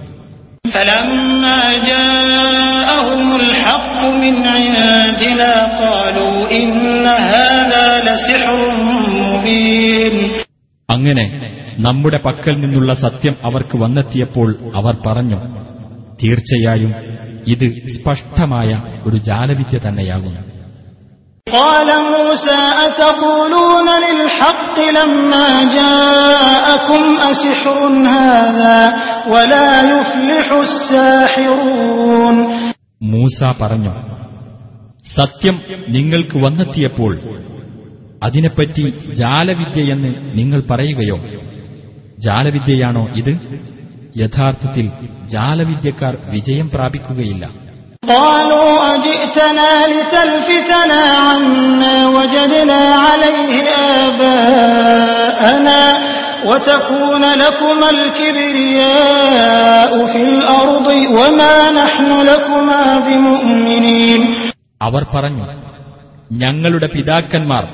[10.89, 11.52] അങ്ങനെ
[11.86, 15.38] നമ്മുടെ പക്കൽ നിന്നുള്ള സത്യം അവർക്ക് വന്നെത്തിയപ്പോൾ അവർ പറഞ്ഞു
[16.22, 16.92] തീർച്ചയായും
[17.52, 18.70] ഇത് സ്പഷ്ടമായ
[19.06, 20.42] ഒരു ജാലവിദ്യ തന്നെയാകുന്നു
[21.46, 27.78] قال موسى أتقولون للحق لما جاءكم أسحر
[28.18, 28.78] هذا
[29.28, 32.36] ولا يفلح الساحرون
[33.08, 33.92] മൂസ പറഞ്ഞു
[35.12, 35.56] സത്യം
[35.88, 37.12] നിങ്ങൾക്ക് വന്നെത്തിയപ്പോൾ
[38.22, 38.84] അതിനെപ്പറ്റി
[39.20, 41.18] ജാലവിദ്യയെന്ന് നിങ്ങൾ പറയുകയോ
[42.22, 43.32] ജാലവിദ്യയാണോ ഇത്
[44.22, 44.86] യഥാർത്ഥത്തിൽ
[45.34, 47.44] ജാലവിദ്യക്കാർ വിജയം പ്രാപിക്കുകയില്ല
[48.14, 53.50] قالوا أجئتنا لتلفتنا عما وجدنا عليه
[54.04, 55.82] آباءنا
[56.44, 57.88] وتكون لكما
[58.88, 59.26] الكبرياء
[60.06, 60.86] في الأرض
[61.16, 64.22] وما نحن لكما بمؤمنين
[64.80, 65.44] അവർ പറഞ്ഞു
[66.42, 67.64] ഞങ്ങളുടെ പിതാക്കന്മാർ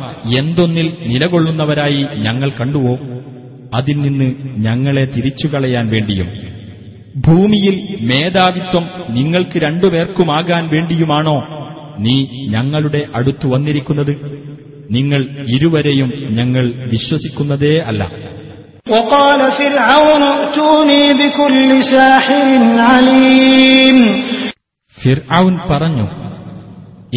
[0.40, 2.94] എന്തൊന്നിൽ നിലകൊള്ളുന്നവരായി ഞങ്ങൾ കണ്ടുവോ
[3.73, 6.29] അതിൽ നിന്ന് ഞങ്ങളെ തിരിച്ചുകളയാൻ വേണ്ടിയും
[7.27, 11.59] ഭൂമിയിൽ മേധാവിത്വം നിങ്ങൾക്ക് രണ്ടുപേർക്കുമാകാൻ വേണ്ടിയുമാണോ
[11.99, 14.39] നീ ഞങ്ങളുടെ അടുത്തു വന്നിരിക്കുന്നത്?
[14.91, 18.03] നിങ്ങൾ ഇരുവരെയും ഞങ്ങൾ വിശ്വസിക്കുന്നതേ അല്ല.
[25.03, 26.07] ഫിർഔൻ പറഞ്ഞു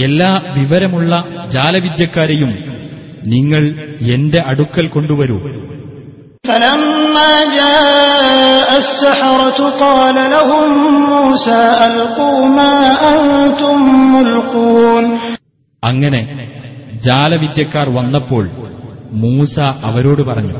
[0.04, 1.24] എല്ലാ വിവരമുള്ള
[1.54, 2.58] ജാലവിദ്യക്കാരെയും
[3.26, 5.38] നിങ്ങൾ എന്റെ അടുക്കൽ കൊണ്ടുവരൂ.
[6.43, 10.67] فلما جاء السحرة قال لهم
[11.05, 12.75] موسى ألقوا ما
[13.11, 13.77] أنتم
[14.15, 15.05] ملقون
[15.83, 16.21] അങ്ങനെ
[17.07, 18.45] ജാലവിദ്യക്കാർ വന്നപ്പോൾ
[19.23, 19.55] മൂസ
[19.89, 20.55] അവരോട് പറഞ്ഞു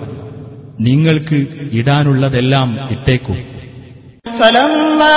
[0.79, 1.39] നിങ്ങൾക്ക്
[1.71, 3.35] ഇടാനുള്ളതെല്ലാം ഇട്ടേക്കൂ
[4.39, 5.15] فلما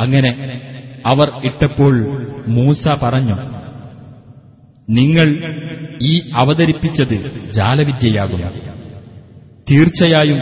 [0.00, 0.60] അങ്ങനെ
[1.06, 1.94] അവർ ഇട്ടപ്പോൾ
[2.48, 3.34] മൂസ പറഞ്ഞു
[4.90, 5.54] നിങ്ങൾ
[6.02, 8.40] ഈ അവതരിപ്പിച്ചത് ജാലവിദ്യയാകും.
[9.70, 10.38] തീർച്ചയായും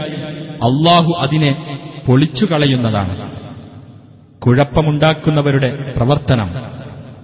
[0.54, 3.30] അള്ളാഹു അതിനെ പൊളിച്ചുകളയുന്നതാണ്.
[4.38, 6.54] കുഴപ്പമുണ്ടാക്കുന്നവരുടെ പ്രവർത്തനം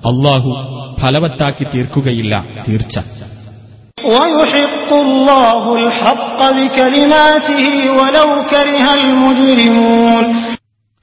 [0.06, 0.50] അള്ളാഹു
[1.00, 2.98] ഫലവത്താക്കി തീർക്കുകയില്ല തീർച്ച.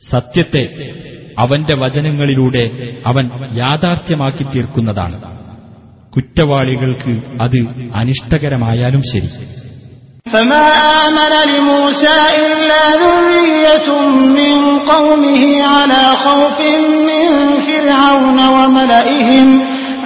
[0.10, 0.92] സത്യത്തെ
[1.40, 2.70] അവന്റെ വചനങ്ങളിലൂടെ
[3.06, 5.22] അവൻ യാഥാർത്ഥ്യമാക്കി തീർക്കുന്നതാണ്.
[6.16, 9.30] കുറ്റവാളികൾക്ക് അത് അനിഷ്ടകരമായാലും ശരി.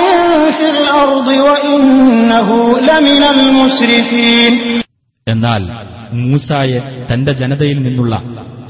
[0.53, 4.83] في الأرض وإنه لمن المسرفين
[5.31, 5.63] എന്നാൽ
[6.13, 6.81] മൂസായെ
[7.13, 8.23] തന്റെ ജനതയിൽ നിന്നുള്ള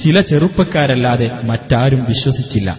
[0.04, 2.76] ചില ചെറുപ്പക്കാരല്ലാതെ മറ്റാരും വിശ്വസിച്ചില്ല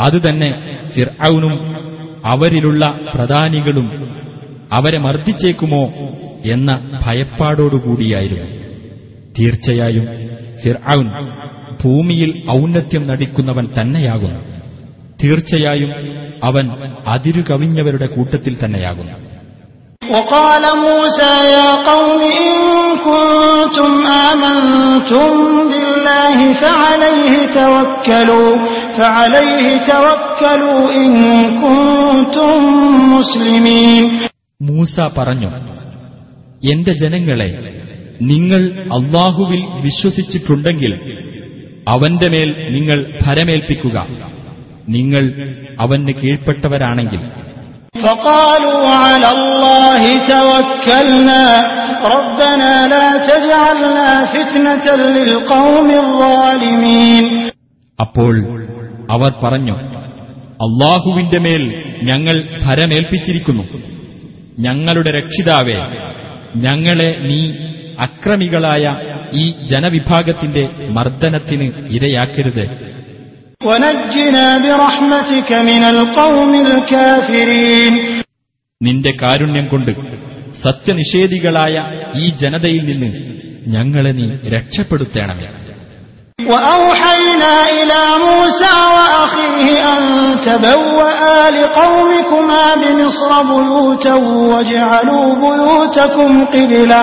[0.00, 1.76] അതുതന്നെ ഫിർഔനും
[2.24, 4.12] അവരിലുള്ള പ്രധാനികളും
[4.72, 5.88] അവരെ മർദ്ദിച്ചേക്കുമോ
[6.44, 8.55] എന്ന ഭയപ്പാടോടുകൂടിയായിരുന്നു
[9.36, 10.06] തീർച്ചയായും
[10.62, 11.06] ഫിർഔൻ
[11.82, 14.40] ഭൂമിയിൽ ഔന്നത്യം നടിക്കുന്നവൻ തന്നെയാകുന്നു
[15.22, 15.90] തീർച്ചയായും
[16.42, 16.66] അവൻ
[17.08, 19.14] അതിരുകവിഞ്ഞവരുടെ കൂട്ടത്തിൽ തന്നെയാകുന്നു
[20.10, 22.56] وقال موسى يا قوم إن
[23.08, 23.92] كنتم
[24.28, 25.30] آمنتم
[25.70, 28.50] بالله فعليه توكلوا
[28.98, 31.10] فعليه توكلوا إن
[31.62, 32.58] كنتم
[33.14, 34.04] مسلمين
[34.60, 35.50] മൂസ പറഞ്ഞു
[36.72, 37.48] എന്റെ ജനങ്ങളെ
[38.30, 38.62] നിങ്ങൾ
[38.96, 40.92] അള്ളാഹുവിൽ വിശ്വസിച്ചിട്ടുണ്ടെങ്കിൽ
[41.86, 43.96] അവന്റെ മേൽ നിങ്ങൾ ഭരമേൽപ്പിക്കുക
[44.96, 45.24] നിങ്ങൾ
[45.84, 47.22] അവന് കീഴ്പ്പെട്ടവരാണെങ്കിൽ
[48.02, 50.02] فقالوا على الله
[50.32, 51.42] توكلنا
[52.12, 57.24] ربنا لا تجعلنا فتنة للقوم الظالمين
[57.98, 58.34] അപ്പോൾ
[59.10, 59.74] അവർ പറഞ്ഞു
[60.60, 61.62] അള്ളാഹുവിന്റെ മേൽ
[62.02, 63.64] ഞങ്ങൾ ഭരമേൽപ്പിച്ചിരിക്കുന്നു
[64.58, 65.78] ഞങ്ങളുടെ രക്ഷിതാവേ
[66.66, 67.40] ഞങ്ങളെ നീ
[68.04, 68.84] അക്രമികളായ
[69.34, 70.64] ഈ ജനവിഭാഗത്തിന്റെ
[70.96, 71.66] മർദ്ദനത്തിന്
[71.96, 72.64] ഇരയാക്കരുത്
[73.60, 77.92] ونجنا برحمتك من القوم الكافرين
[78.80, 79.90] നിന്റെ കാരുണ്യം കൊണ്ട്
[80.64, 81.74] സത്യനിഷേധികളായ
[82.14, 83.10] ഈ ജനതയിൽ നിന്ന്
[83.74, 85.48] ഞങ്ങളെ നീ രക്ഷപ്പെടുത്തേണമേ
[86.38, 90.00] وأوحينا إلى موسى وأخيه أن
[90.46, 91.20] تبوأ
[91.50, 94.14] لقومكما بمصر بيوتا
[94.50, 97.00] واجعلوا بيوتكم قبلة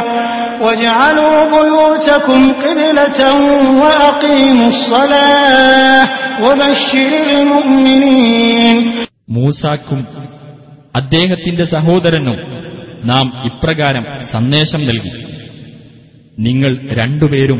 [0.60, 3.20] واجعلوا بيوتكم قبلة
[3.82, 6.04] وأقيموا الصلاة
[6.44, 8.78] وبشر المؤمنين
[9.36, 10.00] മൂസാക്കും
[10.96, 12.38] അദ്ദേഹത്തിന്റെ സഹോദരനും
[13.04, 15.12] നാം ഇപ്രകാരം സന്ദേശം നൽകി
[16.38, 17.60] നിങ്ങൾ രണ്ടുപേരും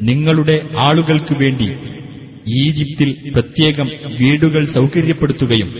[0.00, 0.56] നിങ്ങളുടെ
[0.86, 1.68] ആളുകൾക്ക് വേണ്ടി
[2.60, 3.88] ഈജിപ്തിൽ പ്രത്യേകം
[4.20, 5.70] വീടുകൾ സൗകര്യപ്പെടുത്തുകയും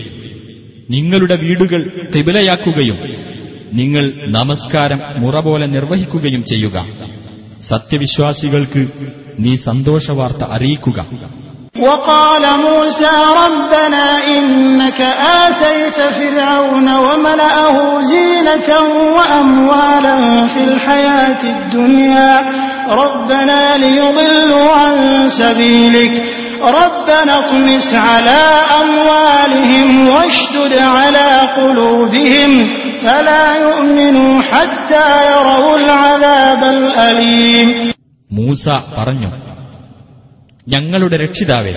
[0.95, 1.81] നിങ്ങളുടെ വീടുകൾ
[2.13, 2.97] തിബിലയാക്കുകയും
[3.79, 4.05] നിങ്ങൾ
[4.37, 6.77] നമസ്കാരം മുറ പോലെ നിർവഹിക്കുകയും ചെയ്യുക
[7.69, 8.81] സത്യവിശ്വാസികൾക്ക്
[9.39, 10.99] നീ സന്തോഷവാർത്ത അറിയിക്കുക
[11.81, 14.05] وقال موسى ربنا
[14.35, 14.99] إنك
[15.43, 17.77] آتيت فرعون وملأه
[18.13, 18.69] زينة
[19.15, 22.31] وأموالا في الحياة الدنيا
[22.93, 24.95] ربنا ليضلوا عن
[25.41, 26.13] سبيلك
[26.73, 28.41] ربنا اطمس على
[28.81, 32.51] أموالهم واشدد على قلوبهم
[33.03, 37.69] فلا يؤمنوا حتى يروا العذاب الأليم
[38.29, 39.29] മൂസ പറഞ്ഞു
[40.67, 41.73] ഞങ്ങളുടെ രക്ഷിതാവേ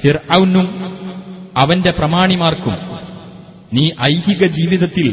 [0.00, 0.66] ഫിർഔനും
[1.56, 2.76] അവന്റെ പ്രമാണിമാർക്കും
[3.72, 5.08] നീ ഐഹിക ജീവിതത്തിൽ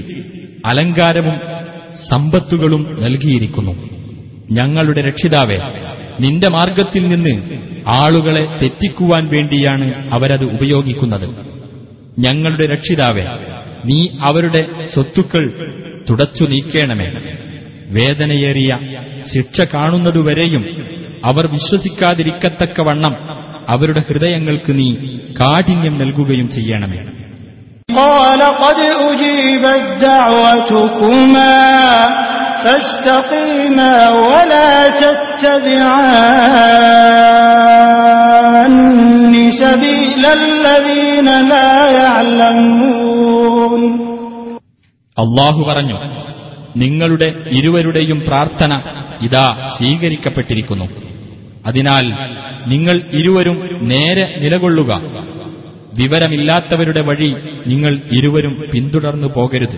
[0.70, 1.38] അലങ്കാരവും
[2.10, 3.74] സമ്പത്തുകളും നൽകിയിരിക്കുന്നു
[4.58, 5.58] ഞങ്ങളുടെ രക്ഷിതാവേ
[6.20, 7.34] നിന്റെ മാർഗത്തിൽ നിന്ന്
[8.00, 11.28] ആളുകളെ തെറ്റിക്കുവാൻ വേണ്ടിയാണ് അവരത് ഉപയോഗിക്കുന്നത്
[12.24, 13.26] ഞങ്ങളുടെ രക്ഷിതാവേ
[13.86, 14.62] നീ അവരുടെ
[14.94, 15.44] സ്വത്തുക്കൾ
[16.10, 17.08] തുടച്ചു നീക്കേണമേ
[17.96, 18.72] വേദനയേറിയ
[19.32, 20.64] ശിക്ഷ കാണുന്നതുവരെയും
[21.26, 23.16] അവർ വിശ്വസിക്കാതിരിക്കത്തക്കവണ്ണം
[23.70, 24.90] അവരുടെ ഹൃദയങ്ങൾക്ക് നീ
[25.40, 27.02] കാഠിന്യം നൽകുകയും ചെയ്യണമേ
[27.98, 31.56] قال قد أجيبت دعوتكما
[32.66, 34.72] فاستقيما ولا
[37.72, 38.74] تتبعان
[39.64, 43.82] سبيل الذين لا يعلمون
[45.18, 45.98] അള്ളാഹു പറഞ്ഞു
[46.78, 48.72] നിങ്ങളുടെ ഇരുവരുടെയും പ്രാർത്ഥന
[49.26, 50.88] ഇതാ സ്വീകരിക്കപ്പെട്ടിരിക്കുന്നു
[51.66, 52.06] അതിനാൽ
[52.68, 53.58] നിങ്ങൾ ഇരുവരും
[53.92, 54.92] നേരെ നിലകൊള്ളുക
[56.00, 57.30] വിവരമില്ലാത്തവരുടെ വഴി
[57.66, 59.78] നിങ്ങൾ ഇരുവരും പിന്തുടർന്നു പോകരുത്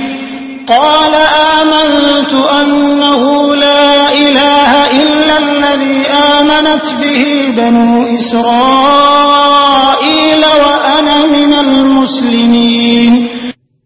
[0.70, 1.14] قال
[1.54, 3.22] آمنت أنه
[3.56, 5.98] لا إله إلا الذي
[6.32, 7.20] آمنت به
[7.58, 7.88] بنو
[9.16, 9.42] إسرائيل
[10.64, 13.12] وأنا من المسلمين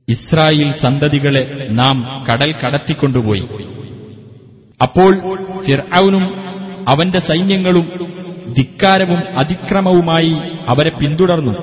[0.08, 1.42] ഇസ്രായേൽ സന്തതികളെ
[1.80, 1.96] നാം
[2.28, 3.44] കടൽ കടത്തിക്കൊണ്ടുപോയി
[4.80, 5.12] അപ്പോൾ
[5.66, 6.24] ഫിർഔനും
[6.88, 7.86] അവന്റെ സൈന്യങ്ങളും
[8.56, 10.32] ധിക്കാരവും അതിക്രമവുമായി
[10.72, 11.54] അവരെ പിന്തുടർന്നു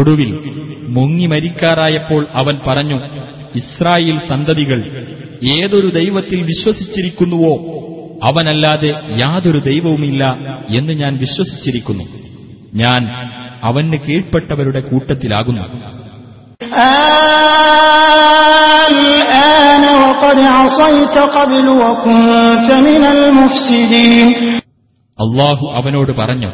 [0.00, 0.30] ഒടുവിൽ
[0.96, 2.98] മുങ്ങി മരിക്കാറായപ്പോൾ അവൻ പറഞ്ഞു
[3.55, 5.07] ഇസ്രായേൽ സന്തതികൾ
[5.63, 7.77] ഏതൊരു ദൈവത്തിൽ വിശ്വസിച്ചിരിക്കുന്നുവോ
[8.23, 8.87] അവനല്ലാതെ
[9.23, 10.23] യാതൊരു ദൈവവുമില്ല
[10.75, 12.03] എന്ന് ഞാൻ വിശ്വസിച്ചിരിക്കുന്നു.
[12.73, 13.07] ഞാൻ
[13.63, 15.61] അവന് കീഴ്പ്പെട്ടവരുടെ കൂട്ടത്തിലാകുന്നു.
[25.19, 26.51] അള്ളാഹു അവനോട് പറഞ്ഞു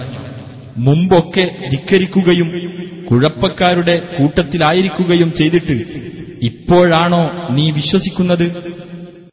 [0.78, 2.72] മുമ്പൊക്കെ ധിക്കരിക്കുകയും
[3.12, 6.03] കുഴപ്പക്കാരുടെ കൂട്ടത്തിലായിരിക്കുകയും ചെയ്തിട്ട്
[6.49, 7.24] ഇപ്പോഴാണോ
[7.57, 8.47] നീ വിശ്വസിക്കുന്നത്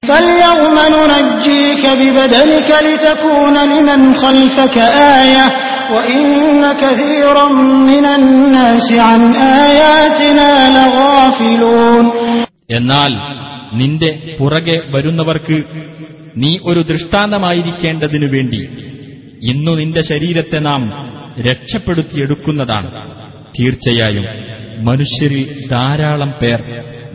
[0.04, 4.76] فاليوم ننجيك ببدنك لتكون لمن خلفك
[5.18, 5.46] آية
[5.90, 6.24] وإن
[6.76, 7.46] كثيرا
[7.92, 9.22] من الناس عن
[9.64, 12.06] آياتنا لغافلون
[12.70, 13.12] എന്നാൽ
[13.80, 15.58] നിന്റെ പുറകെ വരുന്നവർക്ക്
[16.42, 18.62] നീ ഒരു ദൃഷ്ടാന്തമായിരിക്കേണ്ടതിനു വേണ്ടി
[19.52, 20.82] ഇന്നു നിന്റെ ശരീരത്തെ നാം
[21.50, 22.90] രക്ഷപ്പെടുത്തിയെടുക്കുന്നതാണ്
[23.58, 24.26] തീർച്ചയായും
[24.84, 26.60] മനുഷ്യരിൽ ധാരാളം പേർ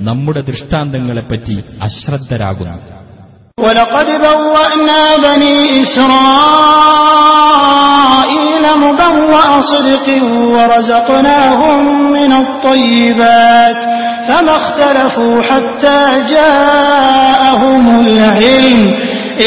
[0.08, 1.56] നമ്മുടെ ദൃഷ്ടാന്തങ്ങളെപ്പറ്റി
[1.88, 2.78] അശ്രദ്ധരാകുന്നു
[3.58, 5.56] ولقد بوأنا بني
[7.30, 10.06] إسرائيل مبوأ صدق
[10.54, 11.78] ورزقناهم
[12.12, 13.78] من الطيبات
[14.28, 16.00] فما اختلفوا حتى
[16.34, 18.80] جاءهم العلم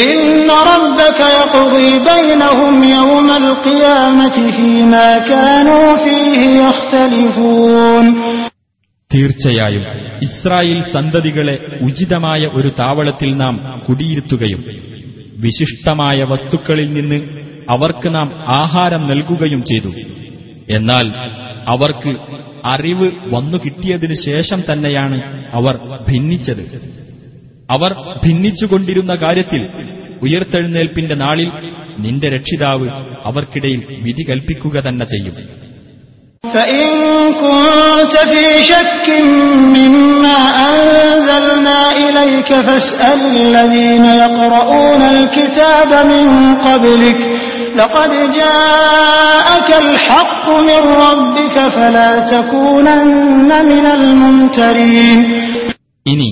[0.04, 8.04] إن ربك يقضي بينهم يوم القيامة فيما كانوا فيه يختلفون
[9.13, 9.83] തീർച്ചയായും
[10.21, 14.61] ഇസ്രായേൽ സന്തതികളെ ഉചിതമായ ഒരു താവളത്തിൽ നാം കുടിയിരുത്തുകയും
[15.37, 17.19] വിശിഷ്ടമായ വസ്തുക്കളിൽ നിന്ന്
[17.69, 19.91] അവർക്ക് നാം ആഹാരം നൽകുകയും ചെയ്തു.
[20.69, 21.07] എന്നാൽ
[21.67, 22.13] അവർക്ക്
[22.65, 25.77] അറിവ് വന്നു കിട്ടിയതിനു ശേഷം തന്നെയാണ് അവർ
[26.09, 26.63] ഭിന്നിച്ചത്.
[27.69, 27.93] അവർ
[28.25, 29.67] ഭിന്നിച്ചുകൊണ്ടിരുന്ന കാര്യത്തിൽ
[30.21, 31.49] ഉയർത്തെഴുന്നേൽപ്പിന്റെ നാളിൽ
[31.99, 32.89] നിന്റെ രക്ഷിതാവ്
[33.25, 35.35] അവർക്കിടയിൽ വിധി കൽപ്പിക്കുക തന്നെ ചെയ്യും.
[36.44, 36.88] فإن
[37.34, 39.06] كنت في شك
[39.76, 40.38] مما
[40.68, 46.26] أنزلنا إليك فاسأل الذين يقرؤون الكتاب من
[46.56, 47.18] قبلك
[47.76, 55.18] لقد جاءك الحق من ربك فلا تكونن من الممترين
[56.06, 56.28] ഇനി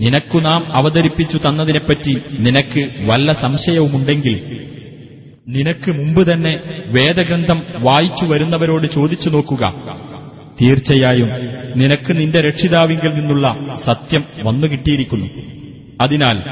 [0.00, 2.14] നിനക്കു നാം അവതരിപ്പിച്ചു തന്നതിനെപ്പറ്റി
[2.46, 4.36] നിനക്ക് വല്ല സംശയവുമുണ്ടെങ്കിൽ
[5.47, 9.73] നിനക്ക് മുമ്പ് തന്നെ വേദഗ്രന്ഥം വായിച്ചു വരുന്നവരോട് ചോദിച്ചു നോക്കുക.
[10.61, 11.29] തീർച്ചയായും
[11.75, 15.27] നിനക്ക് നിന്റെ രക്ഷിതാവിങ്കിൽ നിന്നുള്ള സത്യം വന്നു കിട്ടിയിരിക്കുന്നു.
[16.01, 16.43] അതിനാൽ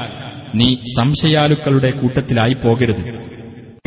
[0.54, 3.30] നീ സംശയാലുക്കളുടെ കൂട്ടത്തിലായി പോകരുത്.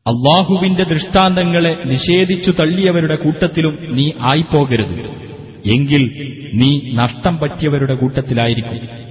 [0.06, 5.26] അള്ളാഹുവിന്റെ ദൃഷ്ടാന്തങ്ങളെ നിഷേധിച്ചു തള്ളിയവരുടെ കൂട്ടത്തിലും നീ ആയിപ്പോകരുത്.
[5.66, 9.06] എങ്കിൽ നീ നഷ്ടം പറ്റിയവരുടെ കൂട്ടത്തിലായിരിക്കും.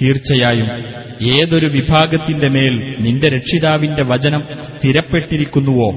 [0.00, 0.68] തീർച്ചയായും
[1.22, 5.90] ഏതൊരു വിഭാഗത്തിന്റെ മേൽ നിന്റെ രക്ഷിതാവിന്റെ വചനം സ്ഥിരപ്പെട്ടിരിക്കുന്നുവോ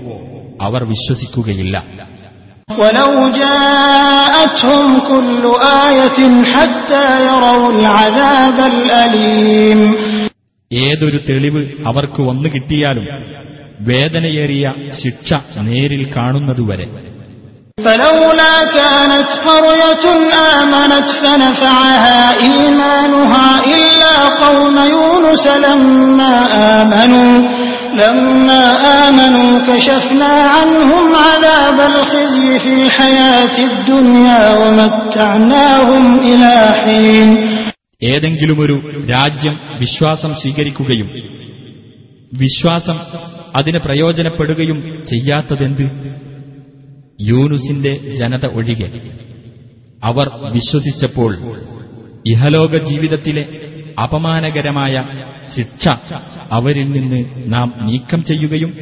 [0.62, 1.86] അവർ വിശ്വസിക്കുകയില്ല.
[2.71, 5.43] ولو جاءتهم كل
[5.87, 6.19] آية
[6.53, 9.81] حتى يروا العذاب الأليم
[10.71, 13.07] ഏതൊരു തെളിവ് അവർക്ക് വന്നു കിട്ടിയാലും
[13.89, 14.65] വേദനയേറിയ
[15.01, 15.31] ശിക്ഷ
[15.69, 16.87] നേരിൽ കാണുന്നതുവരെ
[17.79, 20.05] فلولا كانت قرية
[20.55, 26.35] آمنت فنفعها إيمانها إلا قوم يونس لما
[26.79, 27.35] آمنوا
[27.95, 28.63] لما
[29.03, 37.29] آمنوا كشفنا عنهم عذاب الخزي في الحياة الدنيا ومتعناهم إلى حين
[38.03, 38.77] ഏതെങ്കിലുമൊരു
[39.11, 41.09] രാജ്യം വിശ്വാസം സ്വീകരിക്കുകയും
[42.33, 42.97] വിശ്വാസം
[43.57, 45.85] അതിന് പ്രയോജനപ്പെടുകയും ചെയ്യാത്തതെന്ത്
[47.31, 48.89] യൂനുസിന്റെ ജനത ഒഴികെ
[50.03, 50.27] അവർ
[50.57, 51.33] വിശ്വസിച്ചപ്പോൾ
[52.25, 53.45] ഇഹലോക ജീവിതത്തിലെ
[54.05, 54.95] അപമാനകരമായ
[55.55, 55.85] ശിക്ഷ
[56.53, 57.21] അവരിൽ നിന്ന്
[57.55, 58.73] നാം നീക്കം ചെയ്യുകയും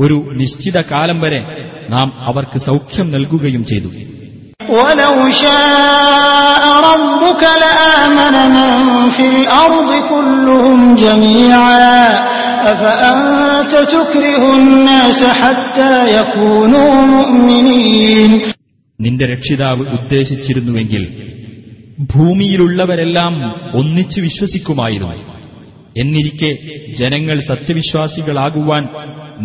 [0.00, 1.40] ഒരു നിശ്ചിത കാലം വരെ
[1.90, 3.90] നാം അവർക്ക് സൗഖ്യം നൽകുകയും ചെയ്തു
[4.74, 8.70] ولو شاء ربك لآمن من
[9.10, 11.96] في الأرض كلهم جميعا
[12.64, 18.30] أفأنت تكره الناس حتى يكونوا مؤمنين
[18.98, 21.02] നിന്റെ രക്ഷിതാവ് ഉദ്ദേശിച്ചിരുന്നുവെങ്കിൽ
[22.12, 23.34] ഭൂമിയിലുള്ളവരെല്ലാം
[23.74, 25.16] ഒന്നിച്ചു വിശ്വസിക്കുമായിരുന്നു
[26.00, 26.50] എന്നിരിക്കെ
[27.00, 28.84] ജനങ്ങൾ സത്യവിശ്വാസികളാകുവാൻ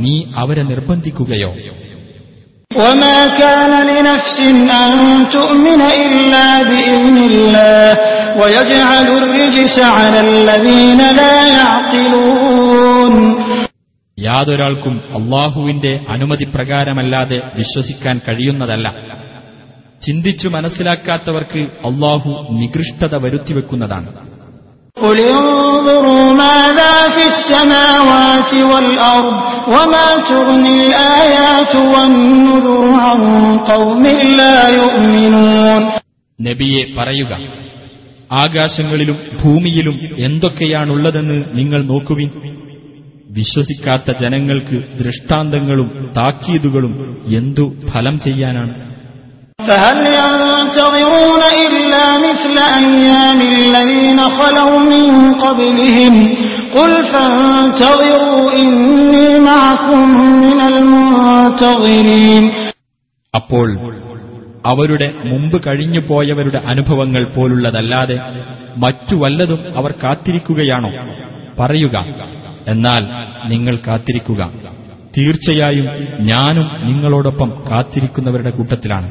[0.04, 1.52] നീ അവരെ നിർബന്ധിക്കുകയോ
[2.72, 4.38] وما كان لنفس
[4.82, 4.92] أن
[5.30, 7.90] تؤمن إلا بإذن الله
[8.40, 13.14] ويجعل الرجس على الذين لا يعقلون
[14.18, 18.88] യാതൊരാൾക്കും അള്ളാഹുവിന്റെ അനുമതി പ്രകാരമല്ലാതെ വിശ്വസിക്കാൻ കഴിയുന്നതല്ല
[20.07, 24.31] ചിന്തിച്ചു മനസ്സിലാക്കാത്തവർക്ക് അള്ളാഹു നികൃഷ്ടത വരുത്തിവെക്കുന്നതാണ്
[36.43, 37.33] നബിയെ പറയുക
[38.33, 42.31] ആകാശങ്ങളിലും ഭൂമിയിലും എന്തൊക്കെയാണുള്ളതെന്ന് നിങ്ങൾ നോക്കുവിൻ.
[43.31, 48.90] വിശ്വസിക്കാത്ത ജനങ്ങൾക്ക് ദൃഷ്ടാന്തങ്ങളും താക്കീതുകളും എന്തു ഫലം ചെയ്യാനാണ്?
[49.60, 55.06] فهل ينتظرون إلا مثل أيام الذين خلوا من
[55.36, 56.14] قبلهم
[56.74, 60.00] قل فانتظروا إني معكم
[60.44, 62.44] من المنتظرين
[63.34, 63.68] അപ്പോൾ
[64.66, 68.18] അവരുടെ മുമ്പ് കഴിഞ്ഞു പോയവരുടെ അനുഭവങ്ങൾ പോലുള്ളതല്ലാതെ
[68.78, 70.92] മറ്റു വല്ലതും അവർ കാത്തിരിക്കുകയാണോ
[71.60, 71.96] പറയുക
[72.72, 73.04] എന്നാൽ
[73.52, 74.42] നിങ്ങൾ കാത്തിരിക്കുക
[75.14, 75.88] തീർച്ചയായും
[76.32, 79.10] ഞാനും നിങ്ങളോടൊപ്പം കാത്തിരിക്കുന്നവരുടെ കൂട്ടത്തിലാണ്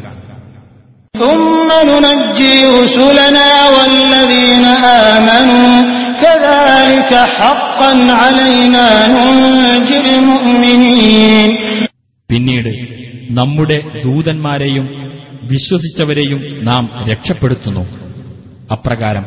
[12.30, 12.70] പിന്നീട്
[13.32, 14.86] നമ്മുടെ ദൂതന്മാരെയും
[15.44, 17.88] വിശ്വസിച്ചവരെയും നാം രക്ഷപ്പെടുത്തുന്നു.
[18.72, 19.26] അപ്രകാരം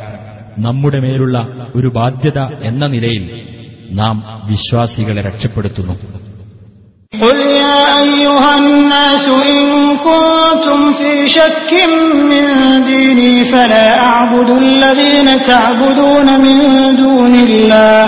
[0.59, 3.47] നമ്മുടെ മേലുള്ള ഒരു ബാധ്യത എന്ന നിലയിൽ
[3.91, 6.22] നാം വിശ്വാസികളെ രക്ഷപ്പെടുത്തുന്നു.
[7.14, 9.64] قل يا أيها الناس إن
[9.98, 11.72] كنتم في شك
[12.32, 12.46] من
[12.86, 16.58] ديني فلا أعبد الذين تعبدون من
[16.96, 18.00] دون الله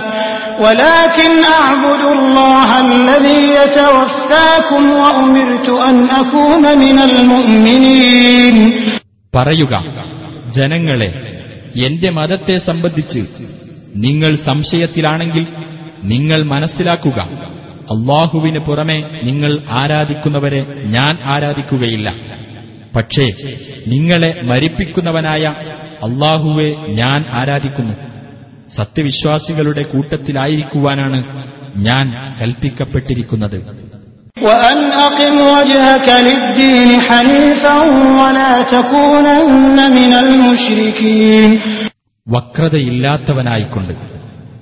[0.59, 8.55] ولكن أعبد الله الذي يتوفاكم وأمرت أن أكون من المؤمنين
[9.33, 9.73] പറയുക
[10.57, 11.09] ജനങ്ങളെ
[11.87, 13.21] എന്റെ മതത്തെ സംബന്ധിച്ച്
[14.05, 15.43] നിങ്ങൾ സംശയത്തിലാണെങ്കിൽ
[16.03, 17.19] നിങ്ങൾ മനസ്സിലാക്കുക
[17.91, 19.51] അള്ളാഹുവിന് പുറമെ നിങ്ങൾ
[19.81, 20.61] ആരാധിക്കുന്നവരെ
[20.95, 22.09] ഞാൻ ആരാധിക്കുകയില്ല
[22.95, 23.25] പക്ഷേ
[23.87, 25.43] നിങ്ങളെ മരിപ്പിക്കുന്നവനായ
[26.07, 26.69] അള്ളാഹുവെ
[26.99, 27.95] ഞാൻ ആരാധിക്കുന്നു
[28.77, 31.19] സത്യവിശ്വാസികളുടെ കൂട്ടത്തിലായിരിക്കുവാനാണ്
[31.87, 32.05] ഞാൻ
[32.39, 33.59] കൽപ്പിക്കപ്പെട്ടിരിക്കുന്നത്
[34.37, 37.77] وأن أقم وجهك للدين حنيفا
[38.19, 41.49] ولا تكونن من المشركين
[42.27, 43.93] വക്രതയില്ലാത്തവനായിക്കൊണ്ട്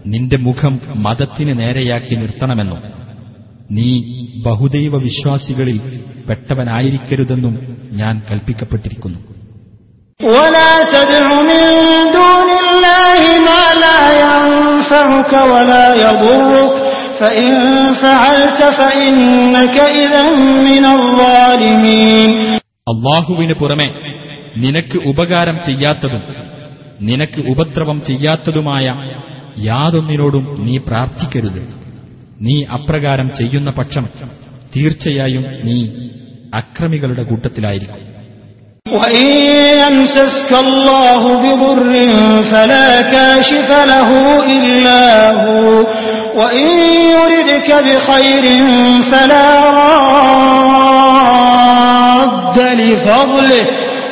[0.05, 0.73] നിന്റെ മുഖം
[1.05, 2.79] മതത്തിന് നേരെയാക്കി നിർത്തണമെന്നും
[3.70, 4.02] നീ
[4.46, 5.80] ബഹുദൈവ വിശ്വാസികളിൽ
[6.28, 9.18] പെട്ടവനായിരിക്കരുതെന്നും ഞാൻ കൽപ്പിക്കപ്പെട്ടിരിക്കുന്നു.
[22.88, 23.94] അള്ളാഹുവിന് പുറമെ
[24.56, 26.22] നിനക്ക് ഉപകാരം ചെയ്യാത്തതും
[27.00, 28.94] നിനക്ക് ഉപദ്രവം ചെയ്യാത്തതുമായ
[29.58, 31.81] യാതൊന്നിനോടും നീ പ്രാർത്ഥിക്കരുത്.
[32.41, 34.05] നീ അപ്രകാരം ചെയ്യുന്ന പക്ഷം
[34.73, 35.77] തീർച്ചയായും നീ
[36.61, 38.03] അക്രമികളുടെ കൂട്ടത്തിലായിരിക്കും
[38.85, 39.27] وإن
[39.83, 41.91] يمسسك الله بضر
[42.51, 44.09] فلا كاشف له
[44.57, 45.03] إلا
[45.43, 45.67] هو
[46.35, 46.69] وإن
[47.13, 48.43] يردك بخير
[49.11, 49.47] فلا
[51.37, 53.65] راد لفضله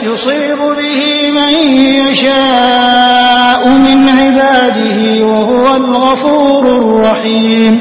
[0.04, 1.00] يصيب به
[1.32, 1.54] من
[2.00, 7.74] يشاء من عباده وهو الغفور الرحيم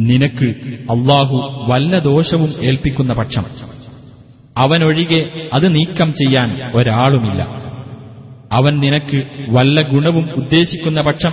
[0.00, 0.46] നിനക്ക്
[0.90, 3.44] അള്ളാഹു വല്ല ദോഷവും ഏൽപ്പിക്കുന്ന പക്ഷം.
[4.58, 7.42] അവനൊഴികെ അത് നീക്കം ചെയ്യാൻ ഒരാളുമില്ല.
[8.52, 11.32] അവൻ നിനക്ക് വല്ല ഗുണവും ഉദ്ദേശിക്കുന്ന പക്ഷം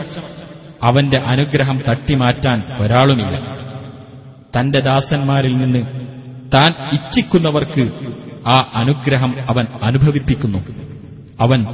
[0.84, 3.58] അവന്റെ അനുഗ്രഹം തട്ടിമാറ്റാൻ ഒരാളുമില്ല.
[4.60, 5.80] തന്റെ ദാസന്മാരിൽ നിന്ന്
[6.54, 7.92] താൻ ഇച്ഛിക്കുന്നവർക്ക്
[8.50, 10.58] ആ അനുഗ്രഹം അവൻ അനുഭവിപ്പിക്കുന്നു.
[11.42, 11.66] അവൻ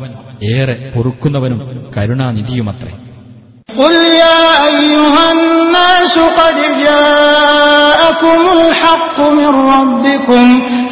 [0.44, 2.92] ഏറെ പൊറുക്കുന്നവനും കരുണാനിധിയുമത്രേ.
[3.77, 3.95] قل
[4.25, 4.41] يا
[4.71, 10.45] أيها الناس قد جاءكم الحق من ربكم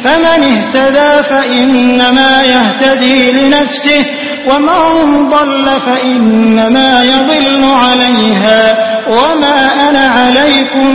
[0.03, 4.01] فمن اهتدى فإنما يهتدي لنفسه
[4.49, 4.81] ومن
[5.29, 8.61] ضل فإنما يضل عليها
[9.09, 10.91] وما أنا عليكم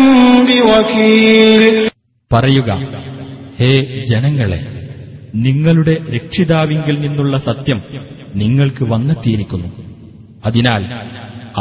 [0.46, 1.64] بوكيل
[2.30, 2.70] പറയുക
[3.60, 3.72] ഹേ
[4.10, 4.60] ജനങ്ങളെ
[5.44, 7.78] നിങ്ങളുടെ രക്ഷിതാവിങ്കിൽ നിന്നുള്ള സത്യം
[8.34, 9.68] നിങ്ങൾക്ക് വന്നെത്തിയിരിക്കുന്നു
[10.44, 10.82] അതിനാൽ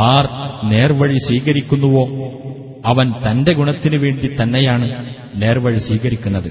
[0.08, 0.26] ആർ
[0.72, 2.04] നേർവഴി സ്വീകരിക്കുന്നുവോ
[2.92, 4.88] അവൻ തന്റെ ഗുണത്തിനു വേണ്ടി തന്നെയാണ്
[5.42, 6.50] നേർവഴി സ്വീകരിക്കുന്നത്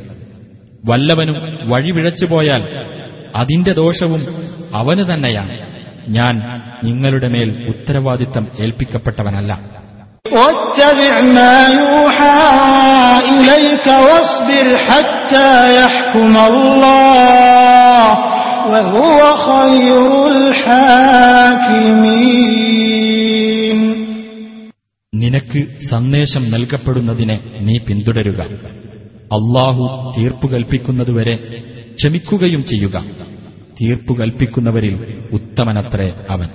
[0.84, 1.36] വല്ലവനും
[1.72, 2.62] വഴി വിഴച്ചുപോയാൽ
[3.40, 4.22] അതിന്റെ ദോഷവും
[4.80, 5.56] അവന് തന്നെയാണ്
[6.16, 6.34] ഞാൻ
[6.86, 9.52] നിങ്ങളുടെ മേൽ ഉത്തരവാദിത്തം ഏൽപ്പിക്കപ്പെട്ടവനല്ല
[10.32, 12.38] واتبع ما يوحى
[13.30, 18.04] إليك واصبر حتى يحكم الله
[18.66, 19.98] وهو خير
[22.10, 23.33] الحاكمين
[25.25, 28.41] നിനക്ക് സന്ദേശം നൽകപ്പെടുന്നതിനെ നീ പിന്തുടരുക.
[29.15, 31.63] അള്ളാഹു തീർപ്പു കൽപ്പിക്കുന്നതുവരെ
[31.95, 33.05] ക്ഷമിക്കുകയും ചെയ്യുക.
[33.81, 36.47] തീർപ്പു കൽപ്പിക്കുന്നവരിൽ ഉത്തമനത്രേ അവൻ.